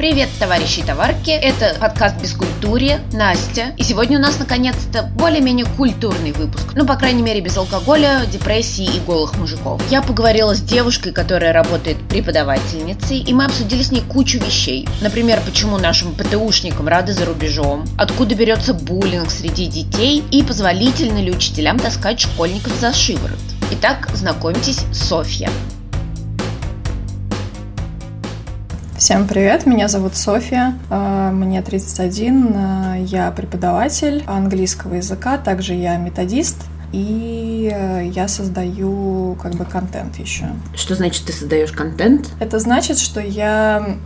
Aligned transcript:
Привет, 0.00 0.30
товарищи 0.38 0.80
и 0.80 0.82
товарки! 0.82 1.28
Это 1.28 1.76
подкаст 1.78 2.22
«Бескультурье», 2.22 3.00
Настя. 3.12 3.74
И 3.76 3.82
сегодня 3.82 4.16
у 4.16 4.22
нас, 4.22 4.38
наконец-то, 4.38 5.02
более-менее 5.02 5.66
культурный 5.76 6.32
выпуск. 6.32 6.68
Ну, 6.74 6.86
по 6.86 6.96
крайней 6.96 7.22
мере, 7.22 7.42
без 7.42 7.58
алкоголя, 7.58 8.24
депрессии 8.24 8.96
и 8.96 8.98
голых 9.00 9.36
мужиков. 9.36 9.78
Я 9.90 10.00
поговорила 10.00 10.54
с 10.54 10.62
девушкой, 10.62 11.12
которая 11.12 11.52
работает 11.52 11.98
преподавательницей, 12.08 13.18
и 13.18 13.34
мы 13.34 13.44
обсудили 13.44 13.82
с 13.82 13.92
ней 13.92 14.00
кучу 14.00 14.38
вещей. 14.38 14.88
Например, 15.02 15.38
почему 15.44 15.76
нашим 15.76 16.14
ПТУшникам 16.14 16.88
рады 16.88 17.12
за 17.12 17.26
рубежом, 17.26 17.84
откуда 17.98 18.34
берется 18.34 18.72
буллинг 18.72 19.30
среди 19.30 19.66
детей 19.66 20.24
и 20.30 20.42
позволительно 20.42 21.18
ли 21.18 21.30
учителям 21.30 21.78
таскать 21.78 22.20
школьников 22.20 22.72
за 22.80 22.94
шиворот. 22.94 23.38
Итак, 23.70 24.08
знакомьтесь, 24.14 24.80
Софья. 24.94 25.50
Всем 29.00 29.26
привет, 29.26 29.64
меня 29.64 29.88
зовут 29.88 30.14
София, 30.14 30.74
э, 30.90 31.30
мне 31.32 31.62
31, 31.62 32.52
э, 32.54 33.02
я 33.06 33.30
преподаватель 33.30 34.22
английского 34.26 34.96
языка, 34.96 35.38
также 35.38 35.72
я 35.72 35.96
методист, 35.96 36.66
и 36.92 37.70
э, 37.72 38.08
я 38.08 38.28
создаю 38.28 39.36
как 39.40 39.54
бы 39.54 39.64
контент 39.64 40.18
еще. 40.18 40.46
Что 40.74 40.94
значит 40.94 41.24
ты 41.26 41.32
создаешь 41.32 41.72
контент? 41.72 42.30
Это 42.40 42.58
значит, 42.58 42.98
что 42.98 43.20
я 43.20 43.96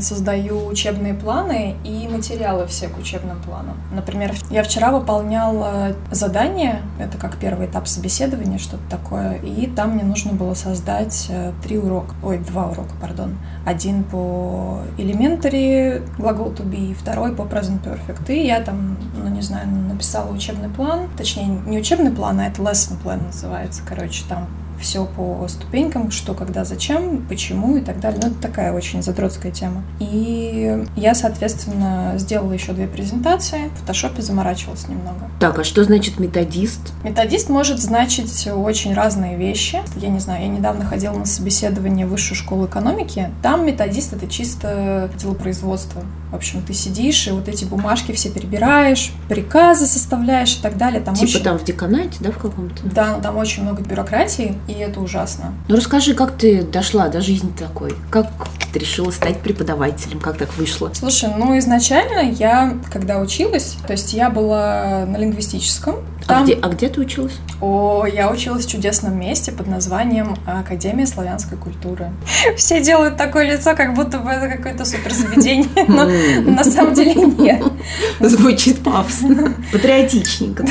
создаю 0.00 0.66
учебные 0.66 1.14
планы 1.14 1.76
и 1.84 2.08
материалы 2.08 2.66
все 2.66 2.88
к 2.88 2.98
учебным 2.98 3.40
планам. 3.42 3.76
Например, 3.92 4.34
я 4.50 4.62
вчера 4.64 4.90
выполняла 4.90 5.94
задание, 6.10 6.82
это 6.98 7.16
как 7.16 7.36
первый 7.36 7.66
этап 7.66 7.86
собеседования, 7.86 8.58
что-то 8.58 8.82
такое, 8.90 9.36
и 9.36 9.68
там 9.68 9.92
мне 9.92 10.02
нужно 10.02 10.32
было 10.32 10.54
создать 10.54 11.26
э, 11.28 11.52
три 11.62 11.78
урока, 11.78 12.14
ой, 12.22 12.38
два 12.38 12.66
урока, 12.66 12.94
пардон. 13.00 13.38
Один 13.64 14.02
по 14.02 14.80
elementary, 14.98 16.02
глагол 16.18 16.48
to 16.48 16.68
be, 16.68 16.94
второй 16.94 17.34
по 17.34 17.42
present 17.42 17.82
perfect. 17.84 18.32
И 18.32 18.46
я 18.46 18.60
там, 18.60 18.98
ну 19.16 19.28
не 19.28 19.42
знаю, 19.42 19.68
написала 19.68 20.32
учебный 20.32 20.68
план, 20.68 21.08
точнее 21.16 21.60
не 21.66 21.78
учебный 21.78 22.10
план, 22.10 22.21
а 22.24 22.46
это 22.46 22.62
lesson 22.62 23.02
plan 23.02 23.24
называется, 23.26 23.82
короче, 23.86 24.24
там 24.28 24.48
все 24.82 25.06
по 25.06 25.46
ступенькам, 25.48 26.10
что, 26.10 26.34
когда, 26.34 26.64
зачем, 26.64 27.24
почему 27.28 27.76
и 27.76 27.80
так 27.80 28.00
далее. 28.00 28.20
Ну, 28.22 28.28
это 28.30 28.40
такая 28.40 28.72
очень 28.72 29.02
задротская 29.02 29.52
тема. 29.52 29.82
И 30.00 30.84
я, 30.96 31.14
соответственно, 31.14 32.14
сделала 32.16 32.52
еще 32.52 32.72
две 32.72 32.86
презентации. 32.86 33.70
В 33.74 33.80
фотошопе 33.80 34.22
заморачивалась 34.22 34.88
немного. 34.88 35.30
Так, 35.40 35.58
а 35.58 35.64
что 35.64 35.84
значит 35.84 36.18
методист? 36.18 36.80
Методист 37.04 37.48
может 37.48 37.80
значить 37.80 38.46
очень 38.46 38.94
разные 38.94 39.36
вещи. 39.36 39.80
Я 39.96 40.08
не 40.08 40.18
знаю, 40.18 40.42
я 40.42 40.48
недавно 40.48 40.84
ходила 40.84 41.14
на 41.14 41.24
собеседование 41.24 42.06
в 42.06 42.10
высшую 42.10 42.36
школу 42.36 42.66
экономики. 42.66 43.30
Там 43.42 43.66
методист— 43.66 44.12
это 44.14 44.26
чисто 44.26 45.10
делопроизводство. 45.16 46.02
В 46.30 46.34
общем, 46.34 46.62
ты 46.62 46.72
сидишь 46.72 47.26
и 47.26 47.30
вот 47.30 47.48
эти 47.48 47.64
бумажки 47.64 48.12
все 48.12 48.30
перебираешь, 48.30 49.12
приказы 49.28 49.86
составляешь 49.86 50.56
и 50.56 50.62
так 50.62 50.76
далее. 50.78 51.00
Там 51.00 51.14
типа 51.14 51.28
очень... 51.28 51.42
там 51.42 51.58
в 51.58 51.64
деканате, 51.64 52.18
да, 52.20 52.30
в 52.30 52.38
каком-то? 52.38 52.82
Да, 52.84 53.18
там 53.20 53.36
очень 53.36 53.62
много 53.62 53.82
бюрократии, 53.82 54.56
и 54.72 54.78
это 54.78 55.00
ужасно. 55.00 55.54
Ну 55.68 55.76
расскажи, 55.76 56.14
как 56.14 56.36
ты 56.36 56.62
дошла 56.62 57.08
до 57.08 57.20
жизни 57.20 57.52
такой? 57.56 57.94
Как 58.10 58.26
ты 58.72 58.78
решила 58.78 59.10
стать 59.10 59.40
преподавателем? 59.40 60.20
Как 60.20 60.38
так 60.38 60.56
вышло? 60.56 60.90
Слушай, 60.94 61.30
ну 61.36 61.56
изначально 61.58 62.30
я, 62.30 62.78
когда 62.90 63.18
училась, 63.18 63.76
то 63.86 63.92
есть 63.92 64.12
я 64.14 64.30
была 64.30 65.04
на 65.06 65.16
лингвистическом. 65.18 65.96
А 66.24 66.28
там... 66.28 66.42
А, 66.42 66.44
где, 66.44 66.54
а 66.54 66.68
где 66.68 66.88
ты 66.88 67.00
училась? 67.00 67.38
О, 67.60 68.06
я 68.06 68.30
училась 68.30 68.66
в 68.66 68.70
чудесном 68.70 69.18
месте 69.18 69.52
под 69.52 69.66
названием 69.66 70.36
Академия 70.46 71.06
славянской 71.06 71.56
культуры. 71.58 72.10
Все 72.56 72.82
делают 72.82 73.16
такое 73.16 73.44
лицо, 73.44 73.74
как 73.76 73.94
будто 73.94 74.18
бы 74.18 74.30
это 74.30 74.48
какое-то 74.48 74.84
суперзаведение, 74.84 75.68
но 75.88 76.06
на 76.50 76.64
самом 76.64 76.94
деле 76.94 77.14
нет. 77.14 77.62
Звучит 78.20 78.82
пафосно. 78.82 79.54
Патриотичненько. 79.72 80.64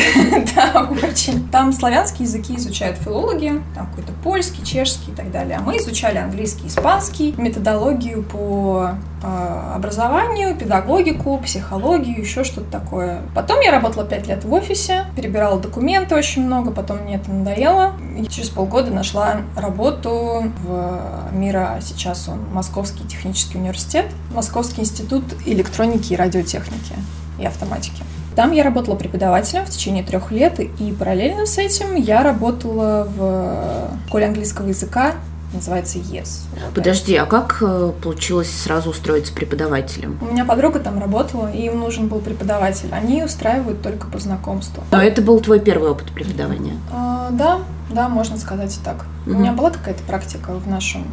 Да, 0.55 0.89
очень. 1.03 1.47
Там 1.49 1.73
славянские 1.73 2.27
языки 2.27 2.55
изучают 2.55 2.97
филологи, 2.97 3.61
там 3.75 3.87
какой-то 3.87 4.13
польский, 4.23 4.65
чешский 4.65 5.11
и 5.11 5.15
так 5.15 5.31
далее. 5.31 5.57
А 5.57 5.61
мы 5.61 5.77
изучали 5.77 6.17
английский, 6.17 6.67
испанский, 6.67 7.33
методологию 7.37 8.23
по 8.23 8.91
э, 9.23 9.71
образованию, 9.75 10.55
педагогику, 10.55 11.37
психологию, 11.39 12.19
еще 12.19 12.43
что-то 12.43 12.71
такое. 12.71 13.21
Потом 13.33 13.59
я 13.61 13.71
работала 13.71 14.05
пять 14.05 14.27
лет 14.27 14.43
в 14.43 14.53
офисе, 14.53 15.05
перебирала 15.15 15.40
документы 15.59 16.15
очень 16.15 16.45
много, 16.45 16.71
потом 16.71 16.99
мне 16.99 17.15
это 17.15 17.31
надоело. 17.31 17.93
И 18.17 18.25
через 18.25 18.49
полгода 18.49 18.91
нашла 18.91 19.41
работу 19.55 20.51
в 20.63 21.29
МИРа, 21.31 21.79
сейчас 21.81 22.27
он 22.27 22.39
Московский 22.53 23.05
технический 23.07 23.57
университет, 23.57 24.05
Московский 24.33 24.81
институт 24.81 25.23
электроники 25.45 26.13
и 26.13 26.15
радиотехники 26.15 26.95
и 27.39 27.45
автоматики. 27.45 28.03
Там 28.35 28.51
я 28.53 28.63
работала 28.63 28.95
преподавателем 28.95 29.65
в 29.65 29.69
течение 29.69 30.03
трех 30.03 30.31
лет, 30.31 30.59
и 30.59 30.95
параллельно 30.97 31.45
с 31.45 31.57
этим 31.57 31.95
я 31.95 32.23
работала 32.23 33.07
в 33.13 34.07
школе 34.07 34.27
английского 34.27 34.67
языка, 34.67 35.15
называется 35.53 35.99
ЕС. 35.99 36.45
Подожди, 36.73 37.15
а 37.15 37.25
как 37.25 37.57
э, 37.61 37.91
получилось 38.01 38.51
сразу 38.51 38.89
устроиться 38.89 39.33
преподавателем? 39.33 40.17
У 40.21 40.25
меня 40.25 40.45
подруга 40.45 40.79
там 40.79 40.99
работала, 40.99 41.51
и 41.51 41.65
им 41.65 41.79
нужен 41.79 42.07
был 42.07 42.19
преподаватель. 42.19 42.89
Они 42.91 43.23
устраивают 43.23 43.81
только 43.81 44.07
по 44.07 44.19
знакомству. 44.19 44.83
Но 44.91 45.01
это 45.01 45.21
был 45.21 45.39
твой 45.39 45.59
первый 45.59 45.91
опыт 45.91 46.11
преподавания? 46.11 46.77
А, 46.91 47.29
да, 47.31 47.59
да, 47.89 48.09
можно 48.09 48.37
сказать 48.37 48.75
и 48.75 48.79
так. 48.83 49.05
Угу. 49.25 49.35
У 49.35 49.39
меня 49.39 49.51
была 49.53 49.71
какая-то 49.71 50.03
практика 50.03 50.51
в 50.53 50.67
нашем 50.67 51.05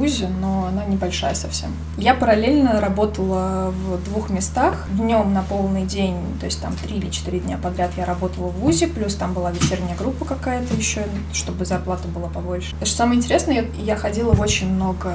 ВУЗе, 0.00 0.28
но 0.28 0.66
она 0.66 0.86
небольшая 0.86 1.34
совсем. 1.34 1.70
Я 1.98 2.14
параллельно 2.14 2.80
работала 2.80 3.70
в 3.70 4.02
двух 4.04 4.30
местах. 4.30 4.86
Днем 4.92 5.34
на 5.34 5.42
полный 5.42 5.84
день, 5.84 6.16
то 6.40 6.46
есть 6.46 6.62
там 6.62 6.74
три 6.74 6.96
или 6.96 7.10
четыре 7.10 7.40
дня 7.40 7.58
подряд 7.58 7.90
я 7.98 8.06
работала 8.06 8.46
в 8.48 8.60
ВУЗе, 8.60 8.86
плюс 8.86 9.14
там 9.14 9.34
была 9.34 9.50
вечерняя 9.50 9.94
группа 9.96 10.24
какая-то 10.24 10.74
еще, 10.74 11.02
чтобы 11.34 11.66
зарплата 11.66 12.08
была 12.08 12.28
побольше. 12.28 12.74
Что 12.82 12.96
самое 12.96 13.18
интересное, 13.18 13.66
я, 13.76 13.96
ходила 13.96 14.32
в 14.32 14.40
очень 14.40 14.72
много 14.72 15.14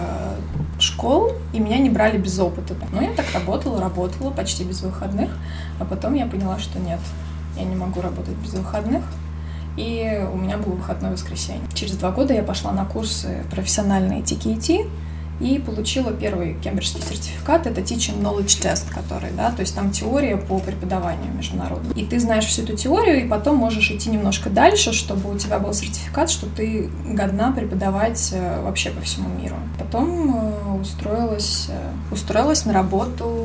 школ, 0.79 1.31
и 1.51 1.59
меня 1.59 1.79
не 1.79 1.89
брали 1.89 2.19
без 2.19 2.37
опыта. 2.37 2.75
Но 2.91 3.01
я 3.01 3.11
так 3.13 3.25
работала, 3.33 3.81
работала 3.81 4.29
почти 4.29 4.63
без 4.63 4.81
выходных, 4.81 5.31
а 5.79 5.85
потом 5.85 6.13
я 6.13 6.27
поняла, 6.27 6.59
что 6.59 6.77
нет, 6.77 6.99
я 7.57 7.63
не 7.63 7.75
могу 7.75 8.01
работать 8.01 8.35
без 8.35 8.53
выходных 8.53 9.03
и 9.77 10.25
у 10.31 10.37
меня 10.37 10.57
был 10.57 10.73
выходной 10.73 11.11
воскресенье. 11.11 11.63
Через 11.73 11.97
два 11.97 12.11
года 12.11 12.33
я 12.33 12.43
пошла 12.43 12.71
на 12.71 12.85
курсы 12.85 13.43
профессиональные 13.51 14.21
TKT, 14.21 14.87
и 15.39 15.59
получила 15.59 16.11
первый 16.11 16.55
кембриджский 16.55 17.01
сертификат, 17.01 17.67
это 17.67 17.81
Teaching 17.81 18.21
Knowledge 18.21 18.61
Test, 18.61 18.93
который, 18.93 19.31
да, 19.31 19.51
то 19.51 19.61
есть 19.61 19.75
там 19.75 19.91
теория 19.91 20.37
по 20.37 20.59
преподаванию 20.59 21.33
международному. 21.33 21.93
И 21.95 22.05
ты 22.05 22.19
знаешь 22.19 22.45
всю 22.45 22.63
эту 22.63 22.75
теорию, 22.75 23.25
и 23.25 23.27
потом 23.27 23.57
можешь 23.57 23.91
идти 23.91 24.09
немножко 24.09 24.49
дальше, 24.49 24.93
чтобы 24.93 25.33
у 25.33 25.37
тебя 25.37 25.59
был 25.59 25.73
сертификат, 25.73 26.29
что 26.29 26.47
ты 26.47 26.89
годна 27.05 27.51
преподавать 27.51 28.31
э, 28.33 28.61
вообще 28.61 28.89
по 28.91 29.01
всему 29.01 29.29
миру. 29.41 29.55
Потом 29.77 30.35
э, 30.35 30.81
устроилась, 30.81 31.67
э, 31.69 32.13
устроилась 32.13 32.65
на 32.65 32.73
работу 32.73 33.41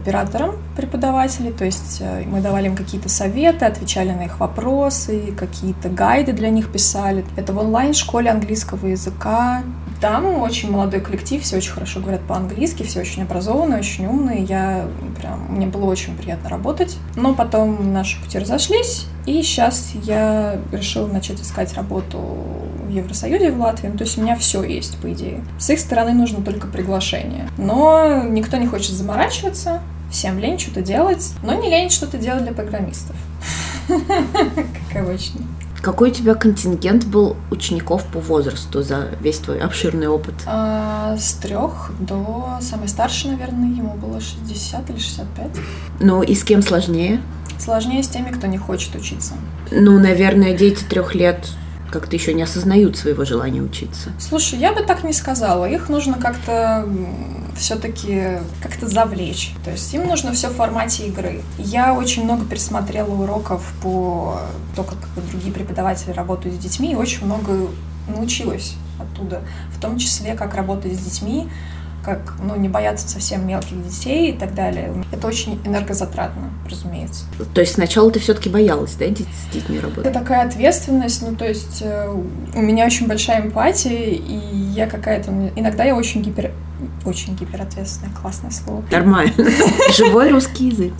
оператором 0.00 0.56
преподавателей, 0.76 1.52
то 1.52 1.64
есть 1.64 2.02
мы 2.26 2.40
давали 2.40 2.66
им 2.66 2.76
какие-то 2.76 3.08
советы, 3.08 3.64
отвечали 3.64 4.10
на 4.10 4.24
их 4.24 4.40
вопросы, 4.40 5.32
какие-то 5.36 5.88
гайды 5.88 6.32
для 6.32 6.50
них 6.50 6.70
писали. 6.70 7.24
Это 7.36 7.52
в 7.52 7.58
онлайн-школе 7.58 8.30
английского 8.30 8.86
языка. 8.86 9.62
Там 10.00 10.26
очень 10.26 10.71
молодой 10.72 11.00
коллектив, 11.00 11.42
все 11.42 11.58
очень 11.58 11.72
хорошо 11.72 12.00
говорят 12.00 12.22
по-английски, 12.22 12.82
все 12.82 13.00
очень 13.00 13.22
образованные, 13.22 13.78
очень 13.78 14.06
умные. 14.06 14.42
Я 14.42 14.86
прям, 15.20 15.46
мне 15.50 15.66
было 15.66 15.84
очень 15.84 16.16
приятно 16.16 16.48
работать. 16.48 16.96
Но 17.14 17.34
потом 17.34 17.92
наши 17.92 18.20
пути 18.20 18.38
разошлись, 18.38 19.06
и 19.26 19.42
сейчас 19.42 19.92
я 20.02 20.58
решила 20.72 21.06
начать 21.06 21.40
искать 21.40 21.74
работу 21.74 22.18
в 22.18 22.90
Евросоюзе, 22.90 23.52
в 23.52 23.60
Латвии. 23.60 23.88
Ну, 23.88 23.98
то 23.98 24.04
есть 24.04 24.18
у 24.18 24.22
меня 24.22 24.36
все 24.36 24.62
есть, 24.62 24.98
по 24.98 25.12
идее. 25.12 25.44
С 25.58 25.70
их 25.70 25.78
стороны 25.78 26.12
нужно 26.12 26.42
только 26.42 26.66
приглашение. 26.66 27.48
Но 27.58 28.22
никто 28.24 28.56
не 28.56 28.66
хочет 28.66 28.92
заморачиваться, 28.92 29.80
всем 30.10 30.38
лень 30.38 30.58
что-то 30.58 30.82
делать, 30.82 31.32
но 31.42 31.54
не 31.54 31.70
лень 31.70 31.90
что-то 31.90 32.18
делать 32.18 32.44
для 32.44 32.52
программистов. 32.52 33.16
Как 33.88 35.02
обычно. 35.02 35.40
Какой 35.82 36.10
у 36.10 36.14
тебя 36.14 36.36
контингент 36.36 37.04
был 37.06 37.36
учеников 37.50 38.04
по 38.04 38.20
возрасту 38.20 38.82
за 38.82 39.08
весь 39.20 39.38
твой 39.38 39.58
обширный 39.58 40.06
опыт? 40.06 40.34
А, 40.46 41.16
с 41.18 41.32
трех 41.34 41.90
до 41.98 42.58
самой 42.60 42.86
старшей, 42.86 43.32
наверное, 43.32 43.68
ему 43.68 43.94
было 43.94 44.20
60 44.20 44.90
или 44.90 44.98
65. 44.98 45.50
Ну 45.98 46.22
и 46.22 46.36
с 46.36 46.44
кем 46.44 46.62
сложнее? 46.62 47.20
Сложнее 47.58 48.04
с 48.04 48.08
теми, 48.08 48.30
кто 48.30 48.46
не 48.46 48.58
хочет 48.58 48.94
учиться. 48.94 49.34
Ну, 49.72 49.98
наверное, 49.98 50.56
дети 50.56 50.84
трех 50.84 51.16
лет 51.16 51.48
как-то 51.90 52.14
еще 52.14 52.32
не 52.32 52.42
осознают 52.42 52.96
своего 52.96 53.24
желания 53.24 53.60
учиться. 53.60 54.10
Слушай, 54.20 54.60
я 54.60 54.72
бы 54.72 54.82
так 54.82 55.02
не 55.02 55.12
сказала. 55.12 55.68
Их 55.68 55.88
нужно 55.88 56.14
как-то 56.14 56.88
все-таки 57.62 58.40
как-то 58.60 58.88
завлечь. 58.88 59.54
То 59.64 59.70
есть 59.70 59.94
им 59.94 60.06
нужно 60.06 60.32
все 60.32 60.48
в 60.48 60.54
формате 60.54 61.06
игры. 61.06 61.42
Я 61.58 61.94
очень 61.94 62.24
много 62.24 62.44
пересмотрела 62.44 63.10
уроков 63.14 63.72
по 63.82 64.40
то, 64.74 64.82
как 64.82 64.98
другие 65.30 65.54
преподаватели 65.54 66.10
работают 66.10 66.56
с 66.56 66.58
детьми, 66.58 66.92
и 66.92 66.94
очень 66.96 67.24
много 67.24 67.68
научилась 68.08 68.74
оттуда. 68.98 69.42
В 69.70 69.80
том 69.80 69.96
числе, 69.96 70.34
как 70.34 70.54
работать 70.54 70.94
с 70.94 70.98
детьми, 70.98 71.48
как 72.04 72.34
ну, 72.42 72.56
не 72.56 72.68
бояться 72.68 73.08
совсем 73.08 73.46
мелких 73.46 73.80
детей 73.84 74.32
и 74.32 74.36
так 74.36 74.54
далее. 74.54 74.92
Это 75.12 75.28
очень 75.28 75.60
энергозатратно, 75.64 76.50
разумеется. 76.68 77.26
То 77.54 77.60
есть 77.60 77.74
сначала 77.74 78.10
ты 78.10 78.18
все-таки 78.18 78.48
боялась, 78.48 78.94
да, 78.94 79.04
с 79.06 79.54
детьми 79.54 79.78
работать? 79.78 80.06
Это 80.06 80.18
такая 80.18 80.48
ответственность, 80.48 81.22
ну 81.22 81.36
то 81.36 81.46
есть 81.46 81.80
э, 81.80 82.12
у 82.54 82.60
меня 82.60 82.86
очень 82.86 83.06
большая 83.06 83.42
эмпатия, 83.42 84.14
и 84.14 84.34
я 84.74 84.88
какая-то... 84.88 85.30
Иногда 85.54 85.84
я 85.84 85.94
очень 85.94 86.22
гипер 86.22 86.50
очень 87.04 87.34
гиперответственное, 87.36 88.12
классное 88.14 88.50
слово. 88.50 88.84
Нормально. 88.90 89.32
Живой 89.96 90.30
русский 90.30 90.68
язык. 90.68 90.92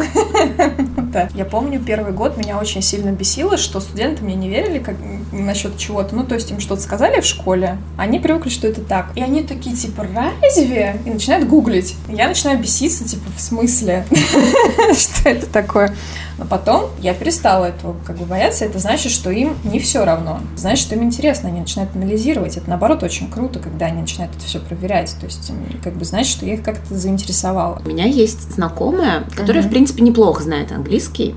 Да. 1.12 1.28
Я 1.34 1.44
помню, 1.44 1.80
первый 1.80 2.12
год 2.12 2.36
меня 2.36 2.58
очень 2.58 2.82
сильно 2.82 3.10
бесило, 3.10 3.56
что 3.56 3.80
студенты 3.80 4.24
мне 4.24 4.34
не 4.34 4.48
верили 4.48 4.78
как, 4.78 4.96
насчет 5.32 5.76
чего-то. 5.78 6.14
Ну, 6.14 6.24
то 6.24 6.34
есть 6.34 6.50
им 6.50 6.60
что-то 6.60 6.82
сказали 6.82 7.20
в 7.20 7.26
школе, 7.26 7.78
они 7.96 8.18
привыкли, 8.18 8.50
что 8.50 8.66
это 8.66 8.82
так. 8.82 9.12
И 9.16 9.22
они 9.22 9.42
такие, 9.42 9.74
типа, 9.74 10.06
разве? 10.14 11.00
И 11.04 11.10
начинают 11.10 11.48
гуглить. 11.48 11.96
Я 12.08 12.28
начинаю 12.28 12.58
беситься, 12.58 13.04
типа, 13.04 13.30
в 13.36 13.40
смысле? 13.40 14.04
Что 14.92 15.28
это 15.28 15.46
такое? 15.46 15.94
Но 16.38 16.44
потом 16.46 16.90
я 17.00 17.14
перестала 17.14 17.66
этого 17.66 17.96
как 18.04 18.16
бы 18.16 18.24
бояться. 18.24 18.64
Это 18.64 18.78
значит, 18.78 19.12
что 19.12 19.30
им 19.30 19.56
не 19.64 19.78
все 19.78 20.04
равно. 20.04 20.40
Значит, 20.56 20.86
что 20.86 20.94
им 20.94 21.04
интересно. 21.04 21.48
Они 21.48 21.60
начинают 21.60 21.94
анализировать. 21.94 22.56
Это, 22.56 22.68
наоборот, 22.68 23.02
очень 23.02 23.30
круто, 23.30 23.58
когда 23.58 23.86
они 23.86 24.00
начинают 24.00 24.34
это 24.34 24.44
все 24.44 24.58
проверять. 24.58 25.14
То 25.20 25.26
есть, 25.26 25.52
как 25.84 25.94
бы, 25.94 26.04
значит, 26.04 26.32
что 26.32 26.46
я 26.46 26.54
их 26.54 26.62
как-то 26.62 26.96
заинтересовала. 26.96 27.80
У 27.84 27.88
меня 27.88 28.06
есть 28.06 28.52
знакомая, 28.52 29.24
которая, 29.36 29.62
в 29.62 29.68
принципе, 29.68 30.02
неплохо 30.02 30.42
знает 30.42 30.72
английский, 30.72 31.34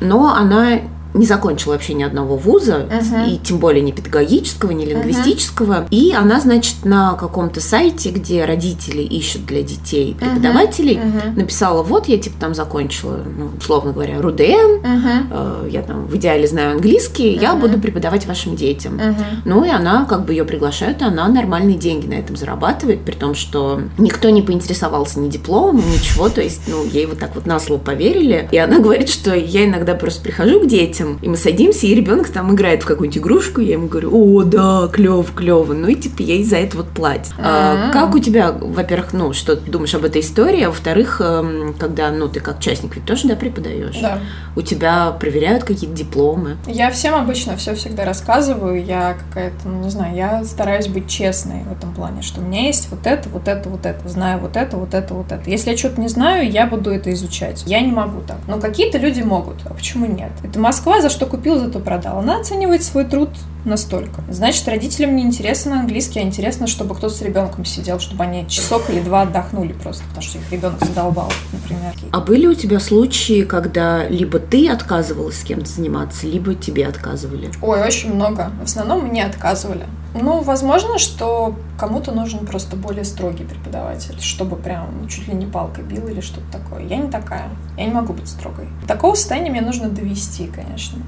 но 0.00 0.34
она 0.34 0.80
не 1.18 1.26
закончила 1.26 1.72
вообще 1.72 1.94
ни 1.94 2.02
одного 2.02 2.36
вуза, 2.36 2.86
uh-huh. 2.88 3.30
и 3.30 3.38
тем 3.38 3.58
более 3.58 3.82
не 3.82 3.92
педагогического, 3.92 4.70
не 4.70 4.86
лингвистического. 4.86 5.72
Uh-huh. 5.72 5.88
И 5.90 6.14
она, 6.14 6.40
значит, 6.40 6.84
на 6.84 7.14
каком-то 7.14 7.60
сайте, 7.60 8.10
где 8.10 8.44
родители 8.44 9.02
ищут 9.02 9.44
для 9.46 9.62
детей 9.62 10.16
преподавателей, 10.18 10.96
uh-huh. 10.96 11.36
написала, 11.36 11.82
вот 11.82 12.08
я 12.08 12.18
типа 12.18 12.36
там 12.40 12.54
закончила, 12.54 13.18
ну, 13.24 13.50
условно 13.58 13.92
говоря, 13.92 14.20
РУДН, 14.20 14.42
uh-huh. 14.42 15.26
э, 15.30 15.68
я 15.70 15.82
там 15.82 16.06
в 16.06 16.16
идеале 16.16 16.46
знаю 16.46 16.72
английский, 16.72 17.34
uh-huh. 17.34 17.42
я 17.42 17.54
буду 17.54 17.78
преподавать 17.78 18.26
вашим 18.26 18.56
детям. 18.56 18.96
Uh-huh. 18.96 19.14
Ну 19.44 19.64
и 19.64 19.68
она, 19.68 20.04
как 20.04 20.24
бы 20.24 20.32
ее 20.32 20.44
приглашают, 20.44 21.02
и 21.02 21.04
она 21.04 21.28
нормальные 21.28 21.76
деньги 21.76 22.06
на 22.06 22.14
этом 22.14 22.36
зарабатывает, 22.36 23.04
при 23.04 23.12
том, 23.12 23.34
что 23.34 23.80
никто 23.98 24.30
не 24.30 24.42
поинтересовался 24.42 25.18
ни 25.20 25.28
дипломом, 25.28 25.82
ничего, 25.90 26.28
то 26.28 26.40
есть, 26.40 26.62
ну, 26.68 26.84
ей 26.84 27.06
вот 27.06 27.18
так 27.18 27.34
вот 27.34 27.46
на 27.46 27.58
слово 27.58 27.80
поверили. 27.80 28.48
И 28.52 28.56
она 28.56 28.78
говорит, 28.78 29.08
что 29.08 29.34
я 29.34 29.64
иногда 29.64 29.94
просто 29.94 30.22
прихожу 30.22 30.60
к 30.60 30.66
детям, 30.66 31.07
детям. 31.08 31.18
И 31.22 31.28
мы 31.28 31.36
садимся, 31.36 31.86
и 31.86 31.94
ребенок 31.94 32.28
там 32.28 32.54
играет 32.54 32.82
в 32.82 32.86
какую-нибудь 32.86 33.18
игрушку, 33.18 33.60
я 33.60 33.74
ему 33.74 33.88
говорю, 33.88 34.10
о, 34.12 34.44
да, 34.44 34.88
клево, 34.92 35.24
клево. 35.24 35.72
Ну 35.72 35.88
и 35.88 35.94
типа 35.94 36.22
ей 36.22 36.44
за 36.44 36.56
это 36.56 36.76
вот. 36.76 36.88
Mm-hmm. 36.98 37.22
А, 37.38 37.90
как 37.92 38.14
у 38.14 38.18
тебя, 38.18 38.50
во-первых, 38.50 39.12
ну, 39.12 39.32
что 39.32 39.54
ты 39.54 39.70
думаешь 39.70 39.94
об 39.94 40.04
этой 40.04 40.20
истории, 40.20 40.62
а 40.62 40.68
во-вторых, 40.68 41.20
эм, 41.20 41.74
когда, 41.78 42.10
ну, 42.10 42.28
ты 42.28 42.40
как 42.40 42.58
частник 42.58 42.96
ведь 42.96 43.04
тоже, 43.04 43.28
да, 43.28 43.36
преподаешь? 43.36 43.98
Да. 44.00 44.18
У 44.56 44.62
тебя 44.62 45.12
проверяют 45.12 45.62
какие-то 45.62 45.94
дипломы? 45.94 46.56
Я 46.66 46.90
всем 46.90 47.14
обычно 47.14 47.56
все 47.56 47.76
всегда 47.76 48.04
рассказываю, 48.04 48.84
я 48.84 49.16
какая-то, 49.28 49.68
ну, 49.68 49.84
не 49.84 49.90
знаю, 49.90 50.16
я 50.16 50.44
стараюсь 50.44 50.88
быть 50.88 51.08
честной 51.08 51.62
в 51.62 51.72
этом 51.72 51.94
плане, 51.94 52.22
что 52.22 52.40
у 52.40 52.44
меня 52.44 52.62
есть 52.62 52.88
вот 52.90 53.06
это, 53.06 53.28
вот 53.28 53.46
это, 53.46 53.68
вот 53.68 53.86
это, 53.86 54.08
знаю 54.08 54.40
вот 54.40 54.56
это, 54.56 54.76
вот 54.76 54.94
это, 54.94 55.14
вот 55.14 55.30
это. 55.30 55.48
Если 55.48 55.70
я 55.70 55.76
что-то 55.76 56.00
не 56.00 56.08
знаю, 56.08 56.50
я 56.50 56.66
буду 56.66 56.90
это 56.90 57.12
изучать. 57.12 57.62
Я 57.66 57.80
не 57.80 57.92
могу 57.92 58.22
так. 58.26 58.38
Но 58.48 58.58
какие-то 58.58 58.98
люди 58.98 59.20
могут, 59.20 59.58
а 59.66 59.74
почему 59.74 60.06
нет? 60.06 60.32
Это 60.42 60.58
Москва, 60.58 60.87
за 61.00 61.10
что 61.10 61.26
купил, 61.26 61.58
зато 61.58 61.78
продал. 61.80 62.18
Она 62.18 62.38
оценивает 62.40 62.82
свой 62.82 63.04
труд 63.04 63.30
настолько. 63.64 64.22
Значит, 64.28 64.66
родителям 64.68 65.16
не 65.16 65.22
интересно 65.22 65.80
английский, 65.80 66.20
а 66.20 66.22
интересно, 66.22 66.66
чтобы 66.66 66.94
кто-то 66.94 67.14
с 67.14 67.22
ребенком 67.22 67.64
сидел, 67.64 68.00
чтобы 68.00 68.24
они 68.24 68.48
часок 68.48 68.90
или 68.90 69.00
два 69.00 69.22
отдохнули 69.22 69.72
просто, 69.72 70.04
потому 70.04 70.22
что 70.22 70.38
их 70.38 70.50
ребенок 70.50 70.84
задолбал, 70.84 71.32
например. 71.52 71.92
А 72.12 72.20
были 72.20 72.46
у 72.46 72.54
тебя 72.54 72.80
случаи, 72.80 73.42
когда 73.42 74.06
либо 74.08 74.38
ты 74.38 74.68
отказывалась 74.68 75.40
с 75.40 75.44
кем-то 75.44 75.68
заниматься, 75.68 76.26
либо 76.26 76.54
тебе 76.54 76.86
отказывали? 76.86 77.50
Ой, 77.62 77.82
очень 77.82 78.14
много. 78.14 78.50
В 78.60 78.64
основном 78.64 79.06
мне 79.06 79.24
отказывали. 79.24 79.86
Ну, 80.14 80.40
возможно, 80.40 80.98
что 80.98 81.54
кому-то 81.78 82.12
нужен 82.12 82.46
просто 82.46 82.76
более 82.76 83.04
строгий 83.04 83.44
преподаватель, 83.44 84.18
чтобы 84.20 84.56
прям 84.56 85.06
чуть 85.08 85.28
ли 85.28 85.34
не 85.34 85.46
палкой 85.46 85.84
бил 85.84 86.08
или 86.08 86.20
что-то 86.20 86.46
такое. 86.50 86.86
Я 86.86 86.96
не 86.96 87.10
такая. 87.10 87.48
Я 87.76 87.84
не 87.84 87.92
могу 87.92 88.14
быть 88.14 88.28
строгой. 88.28 88.68
Такого 88.86 89.14
состояния 89.14 89.50
мне 89.50 89.60
нужно 89.60 89.88
довести, 89.88 90.46
конечно. 90.46 90.98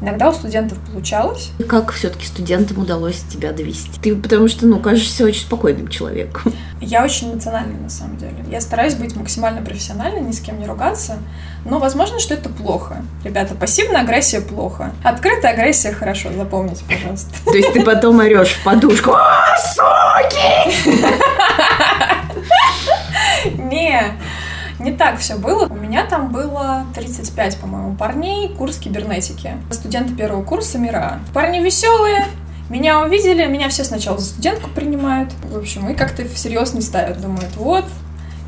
Иногда 0.00 0.28
у 0.30 0.32
студентов 0.32 0.78
получалось. 0.78 1.50
И 1.58 1.64
как 1.64 1.90
все-таки 1.92 2.24
студентам 2.26 2.78
удалось 2.78 3.20
тебя 3.28 3.52
довести? 3.52 3.98
Ты 4.00 4.14
потому 4.14 4.46
что, 4.46 4.66
ну, 4.66 4.78
кажешься 4.78 5.24
очень 5.24 5.40
спокойным 5.42 5.88
человеком. 5.88 6.52
Я 6.80 7.04
очень 7.04 7.32
эмоциональна, 7.32 7.76
на 7.80 7.90
самом 7.90 8.16
деле. 8.16 8.36
Я 8.48 8.60
стараюсь 8.60 8.94
быть 8.94 9.16
максимально 9.16 9.60
профессиональной, 9.62 10.20
ни 10.20 10.30
с 10.30 10.40
кем 10.40 10.60
не 10.60 10.66
ругаться. 10.66 11.18
Но 11.64 11.80
возможно, 11.80 12.20
что 12.20 12.34
это 12.34 12.48
плохо. 12.48 13.02
Ребята, 13.24 13.56
пассивная 13.56 14.02
агрессия 14.02 14.40
плохо. 14.40 14.92
Открытая 15.02 15.52
агрессия 15.54 15.92
хорошо, 15.92 16.28
запомните, 16.32 16.84
пожалуйста. 16.88 17.30
То 17.44 17.54
есть 17.54 17.72
ты 17.72 17.82
потом 17.82 18.20
орешь 18.20 18.50
в 18.50 18.62
подушку. 18.62 19.16
Суки! 19.74 20.98
Не, 23.58 24.02
не 24.78 24.92
так 24.92 25.18
все 25.18 25.36
было. 25.36 25.66
У 25.66 25.74
меня 25.74 26.06
там 26.06 26.30
было 26.30 26.86
35, 26.94 27.58
по-моему, 27.58 27.96
парней, 27.96 28.48
курс 28.48 28.78
кибернетики. 28.78 29.56
Студенты 29.70 30.14
первого 30.14 30.42
курса 30.42 30.78
МИРА. 30.78 31.20
Парни 31.34 31.58
веселые, 31.58 32.26
меня 32.68 33.00
увидели, 33.00 33.46
меня 33.46 33.68
все 33.68 33.82
сначала 33.82 34.18
за 34.18 34.26
студентку 34.26 34.70
принимают. 34.70 35.32
В 35.44 35.56
общем, 35.56 35.88
и 35.88 35.94
как-то 35.94 36.26
всерьез 36.28 36.74
не 36.74 36.82
ставят. 36.82 37.20
Думают, 37.20 37.56
вот, 37.56 37.84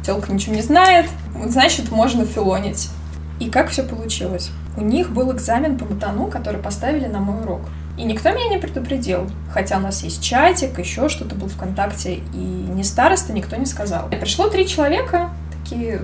телка 0.04 0.32
ничего 0.32 0.54
не 0.54 0.62
знает, 0.62 1.06
значит, 1.46 1.90
можно 1.90 2.24
филонить. 2.24 2.90
И 3.38 3.48
как 3.48 3.70
все 3.70 3.82
получилось? 3.82 4.50
У 4.76 4.82
них 4.82 5.10
был 5.10 5.32
экзамен 5.32 5.78
по 5.78 5.86
матану, 5.86 6.26
который 6.26 6.60
поставили 6.60 7.06
на 7.06 7.20
мой 7.20 7.42
урок. 7.42 7.62
И 7.96 8.04
никто 8.04 8.30
меня 8.30 8.48
не 8.48 8.58
предупредил. 8.58 9.26
Хотя 9.50 9.78
у 9.78 9.80
нас 9.80 10.02
есть 10.02 10.22
чатик, 10.22 10.78
еще 10.78 11.08
что-то 11.08 11.34
был 11.34 11.48
ВКонтакте. 11.48 12.20
И 12.34 12.36
ни 12.36 12.82
староста 12.82 13.32
никто 13.32 13.56
не 13.56 13.66
сказал. 13.66 14.08
Пришло 14.08 14.48
три 14.48 14.68
человека, 14.68 15.30
такие 15.50 16.02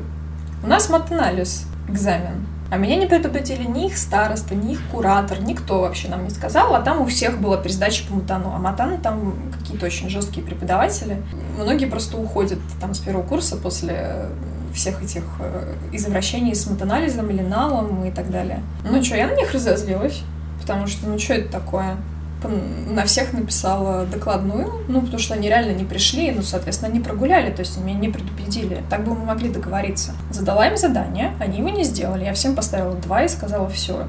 у 0.66 0.68
нас 0.68 0.88
матанализ 0.88 1.64
экзамен. 1.88 2.44
А 2.68 2.76
меня 2.76 2.96
не 2.96 3.06
предупредили 3.06 3.62
ни 3.62 3.86
их 3.86 3.96
староста, 3.96 4.56
ни 4.56 4.72
их 4.72 4.80
куратор, 4.90 5.40
никто 5.40 5.80
вообще 5.80 6.08
нам 6.08 6.24
не 6.24 6.30
сказал, 6.30 6.74
а 6.74 6.80
там 6.80 7.00
у 7.02 7.06
всех 7.06 7.40
была 7.40 7.56
пересдача 7.56 8.04
по 8.08 8.14
матану. 8.14 8.52
А 8.52 8.58
матану 8.58 8.98
там 8.98 9.36
какие-то 9.56 9.86
очень 9.86 10.10
жесткие 10.10 10.44
преподаватели. 10.44 11.22
Многие 11.56 11.86
просто 11.86 12.16
уходят 12.16 12.58
там 12.80 12.94
с 12.94 12.98
первого 12.98 13.22
курса 13.22 13.56
после 13.56 14.26
всех 14.74 15.00
этих 15.00 15.22
э, 15.38 15.74
извращений 15.92 16.54
с 16.56 16.66
матанализом 16.66 17.30
или 17.30 17.42
налом 17.42 18.04
и 18.04 18.10
так 18.10 18.28
далее. 18.32 18.60
Ну 18.84 19.02
что, 19.04 19.14
я 19.14 19.28
на 19.28 19.36
них 19.36 19.52
разозлилась, 19.52 20.22
потому 20.60 20.88
что, 20.88 21.08
ну 21.08 21.16
что 21.16 21.34
это 21.34 21.52
такое? 21.52 21.96
На 22.44 23.04
всех 23.04 23.32
написала 23.32 24.04
докладную, 24.06 24.84
ну, 24.88 25.00
потому 25.00 25.18
что 25.18 25.34
они 25.34 25.48
реально 25.48 25.72
не 25.72 25.84
пришли, 25.84 26.30
ну, 26.30 26.42
соответственно, 26.42 26.90
они 26.90 27.00
прогуляли, 27.00 27.50
то 27.50 27.60
есть 27.60 27.76
они 27.76 27.86
меня 27.86 27.98
не 27.98 28.08
предупредили. 28.08 28.82
Так 28.90 29.04
бы 29.04 29.14
мы 29.14 29.24
могли 29.24 29.48
договориться. 29.48 30.12
Задала 30.30 30.66
им 30.66 30.76
задание, 30.76 31.34
они 31.40 31.58
его 31.58 31.70
не 31.70 31.84
сделали. 31.84 32.24
Я 32.24 32.34
всем 32.34 32.54
поставила 32.54 32.94
два 32.94 33.24
и 33.24 33.28
сказала, 33.28 33.68
все, 33.68 34.06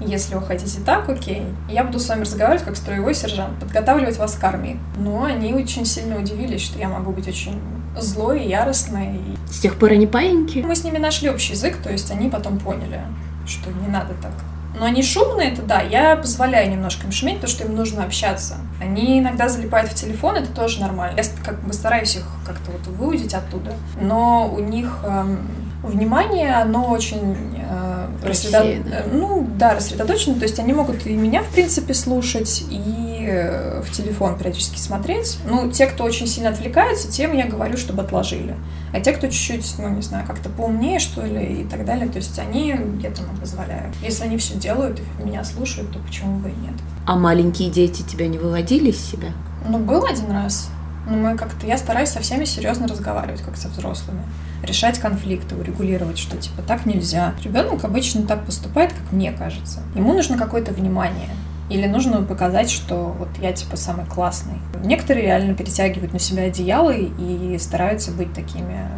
если 0.00 0.34
вы 0.34 0.42
хотите 0.42 0.80
так, 0.80 1.08
окей. 1.08 1.44
Я 1.68 1.84
буду 1.84 2.00
с 2.00 2.08
вами 2.08 2.22
разговаривать 2.22 2.64
как 2.64 2.76
строевой 2.76 3.14
сержант, 3.14 3.58
подготавливать 3.60 4.16
вас 4.16 4.34
к 4.34 4.44
армии. 4.44 4.78
Но 4.96 5.24
они 5.24 5.52
очень 5.52 5.84
сильно 5.84 6.18
удивились, 6.18 6.62
что 6.62 6.78
я 6.78 6.88
могу 6.88 7.12
быть 7.12 7.28
очень 7.28 7.60
злой 7.98 8.44
и 8.44 8.48
яростной. 8.48 9.20
С 9.48 9.60
тех 9.60 9.78
пор 9.78 9.92
они 9.92 10.06
паиньки? 10.06 10.58
Мы 10.58 10.74
с 10.74 10.84
ними 10.84 10.98
нашли 10.98 11.28
общий 11.28 11.52
язык, 11.52 11.76
то 11.82 11.90
есть 11.90 12.10
они 12.10 12.28
потом 12.28 12.58
поняли, 12.58 13.00
что 13.46 13.70
не 13.70 13.88
надо 13.88 14.14
так. 14.22 14.32
Но 14.78 14.86
они 14.86 15.02
шумные, 15.02 15.52
это 15.52 15.62
да, 15.62 15.80
я 15.80 16.16
позволяю 16.16 16.70
немножко 16.70 17.06
им 17.06 17.12
шуметь, 17.12 17.36
потому 17.36 17.50
что 17.50 17.64
им 17.64 17.74
нужно 17.74 18.04
общаться. 18.04 18.56
Они 18.80 19.18
иногда 19.18 19.48
залипают 19.48 19.90
в 19.90 19.94
телефон, 19.94 20.36
это 20.36 20.52
тоже 20.52 20.80
нормально. 20.80 21.18
Я 21.18 21.24
как 21.44 21.62
бы 21.62 21.72
стараюсь 21.72 22.16
их 22.16 22.26
как-то 22.46 22.70
вот 22.70 22.86
выудить 22.86 23.34
оттуда. 23.34 23.72
Но 24.00 24.48
у 24.52 24.60
них 24.60 25.00
эм, 25.04 25.46
внимание, 25.82 26.54
оно 26.54 26.90
очень 26.90 27.36
э, 27.56 28.06
рассредоточено. 28.22 29.02
Ну, 29.12 29.46
да, 29.56 29.74
рассредоточено. 29.74 30.36
То 30.36 30.42
есть 30.42 30.58
они 30.58 30.72
могут 30.72 31.06
и 31.06 31.14
меня, 31.14 31.42
в 31.42 31.48
принципе, 31.48 31.94
слушать, 31.94 32.64
и 32.70 33.09
э, 33.30 33.82
в 33.82 33.90
телефон 33.90 34.36
периодически 34.36 34.78
смотреть. 34.78 35.38
Ну, 35.46 35.70
те, 35.70 35.86
кто 35.86 36.04
очень 36.04 36.26
сильно 36.26 36.50
отвлекаются, 36.50 37.10
тем 37.10 37.32
я 37.32 37.46
говорю, 37.46 37.76
чтобы 37.76 38.02
отложили. 38.02 38.56
А 38.92 39.00
те, 39.00 39.12
кто 39.12 39.28
чуть-чуть, 39.28 39.74
ну, 39.78 39.88
не 39.88 40.02
знаю, 40.02 40.26
как-то 40.26 40.48
поумнее, 40.48 40.98
что 40.98 41.24
ли, 41.24 41.62
и 41.62 41.64
так 41.64 41.84
далее, 41.84 42.08
то 42.08 42.18
есть 42.18 42.38
они 42.38 42.70
этому 43.02 43.36
позволяют. 43.40 43.94
Если 44.02 44.24
они 44.24 44.36
все 44.36 44.54
делают 44.54 45.00
и 45.00 45.22
меня 45.22 45.44
слушают, 45.44 45.92
то 45.92 45.98
почему 46.00 46.38
бы 46.38 46.48
и 46.48 46.54
нет. 46.54 46.74
А 47.06 47.16
маленькие 47.16 47.70
дети 47.70 48.02
тебя 48.02 48.26
не 48.26 48.38
выводили 48.38 48.90
из 48.90 48.98
себя? 48.98 49.28
Ну, 49.68 49.78
был 49.78 50.04
один 50.04 50.30
раз. 50.32 50.70
Но 51.08 51.16
мы 51.16 51.36
как-то... 51.36 51.66
Я 51.66 51.78
стараюсь 51.78 52.10
со 52.10 52.20
всеми 52.20 52.44
серьезно 52.44 52.86
разговаривать, 52.86 53.42
как 53.42 53.56
со 53.56 53.68
взрослыми. 53.68 54.22
Решать 54.62 54.98
конфликты, 54.98 55.56
урегулировать, 55.56 56.18
что 56.18 56.36
типа 56.36 56.62
так 56.62 56.84
нельзя. 56.86 57.34
Ребенок 57.42 57.84
обычно 57.84 58.22
так 58.22 58.44
поступает, 58.44 58.92
как 58.92 59.12
мне 59.12 59.32
кажется. 59.32 59.80
Ему 59.94 60.12
нужно 60.12 60.36
какое-то 60.36 60.72
внимание. 60.72 61.30
Или 61.70 61.86
нужно 61.86 62.22
показать, 62.22 62.70
что 62.70 63.14
вот 63.18 63.28
я 63.40 63.52
типа 63.52 63.76
самый 63.76 64.04
классный. 64.04 64.58
Некоторые 64.84 65.26
реально 65.26 65.54
перетягивают 65.54 66.12
на 66.12 66.18
себя 66.18 66.44
одеяло 66.44 66.92
и 66.92 67.56
стараются 67.58 68.10
быть 68.10 68.32
такими 68.34 68.88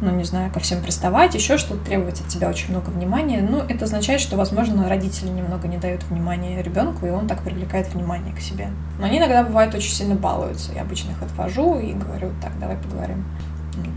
ну, 0.00 0.10
не 0.12 0.24
знаю, 0.24 0.50
ко 0.50 0.60
всем 0.60 0.80
приставать, 0.80 1.34
еще 1.34 1.58
что-то 1.58 1.84
требовать 1.84 2.20
от 2.20 2.28
тебя 2.28 2.48
очень 2.48 2.70
много 2.70 2.90
внимания. 2.90 3.46
Ну, 3.48 3.58
это 3.58 3.84
означает, 3.84 4.20
что, 4.20 4.36
возможно, 4.36 4.88
родители 4.88 5.28
немного 5.28 5.68
не 5.68 5.76
дают 5.76 6.04
внимания 6.04 6.62
ребенку, 6.62 7.06
и 7.06 7.10
он 7.10 7.26
так 7.26 7.42
привлекает 7.42 7.92
внимание 7.92 8.34
к 8.34 8.40
себе. 8.40 8.68
Но 8.98 9.06
они 9.06 9.18
иногда, 9.18 9.44
бывают, 9.44 9.74
очень 9.74 9.92
сильно 9.92 10.14
балуются. 10.14 10.72
Я 10.72 10.82
обычно 10.82 11.10
их 11.10 11.22
отвожу 11.22 11.78
и 11.78 11.92
говорю, 11.92 12.32
так, 12.40 12.58
давай 12.58 12.76
поговорим. 12.76 13.24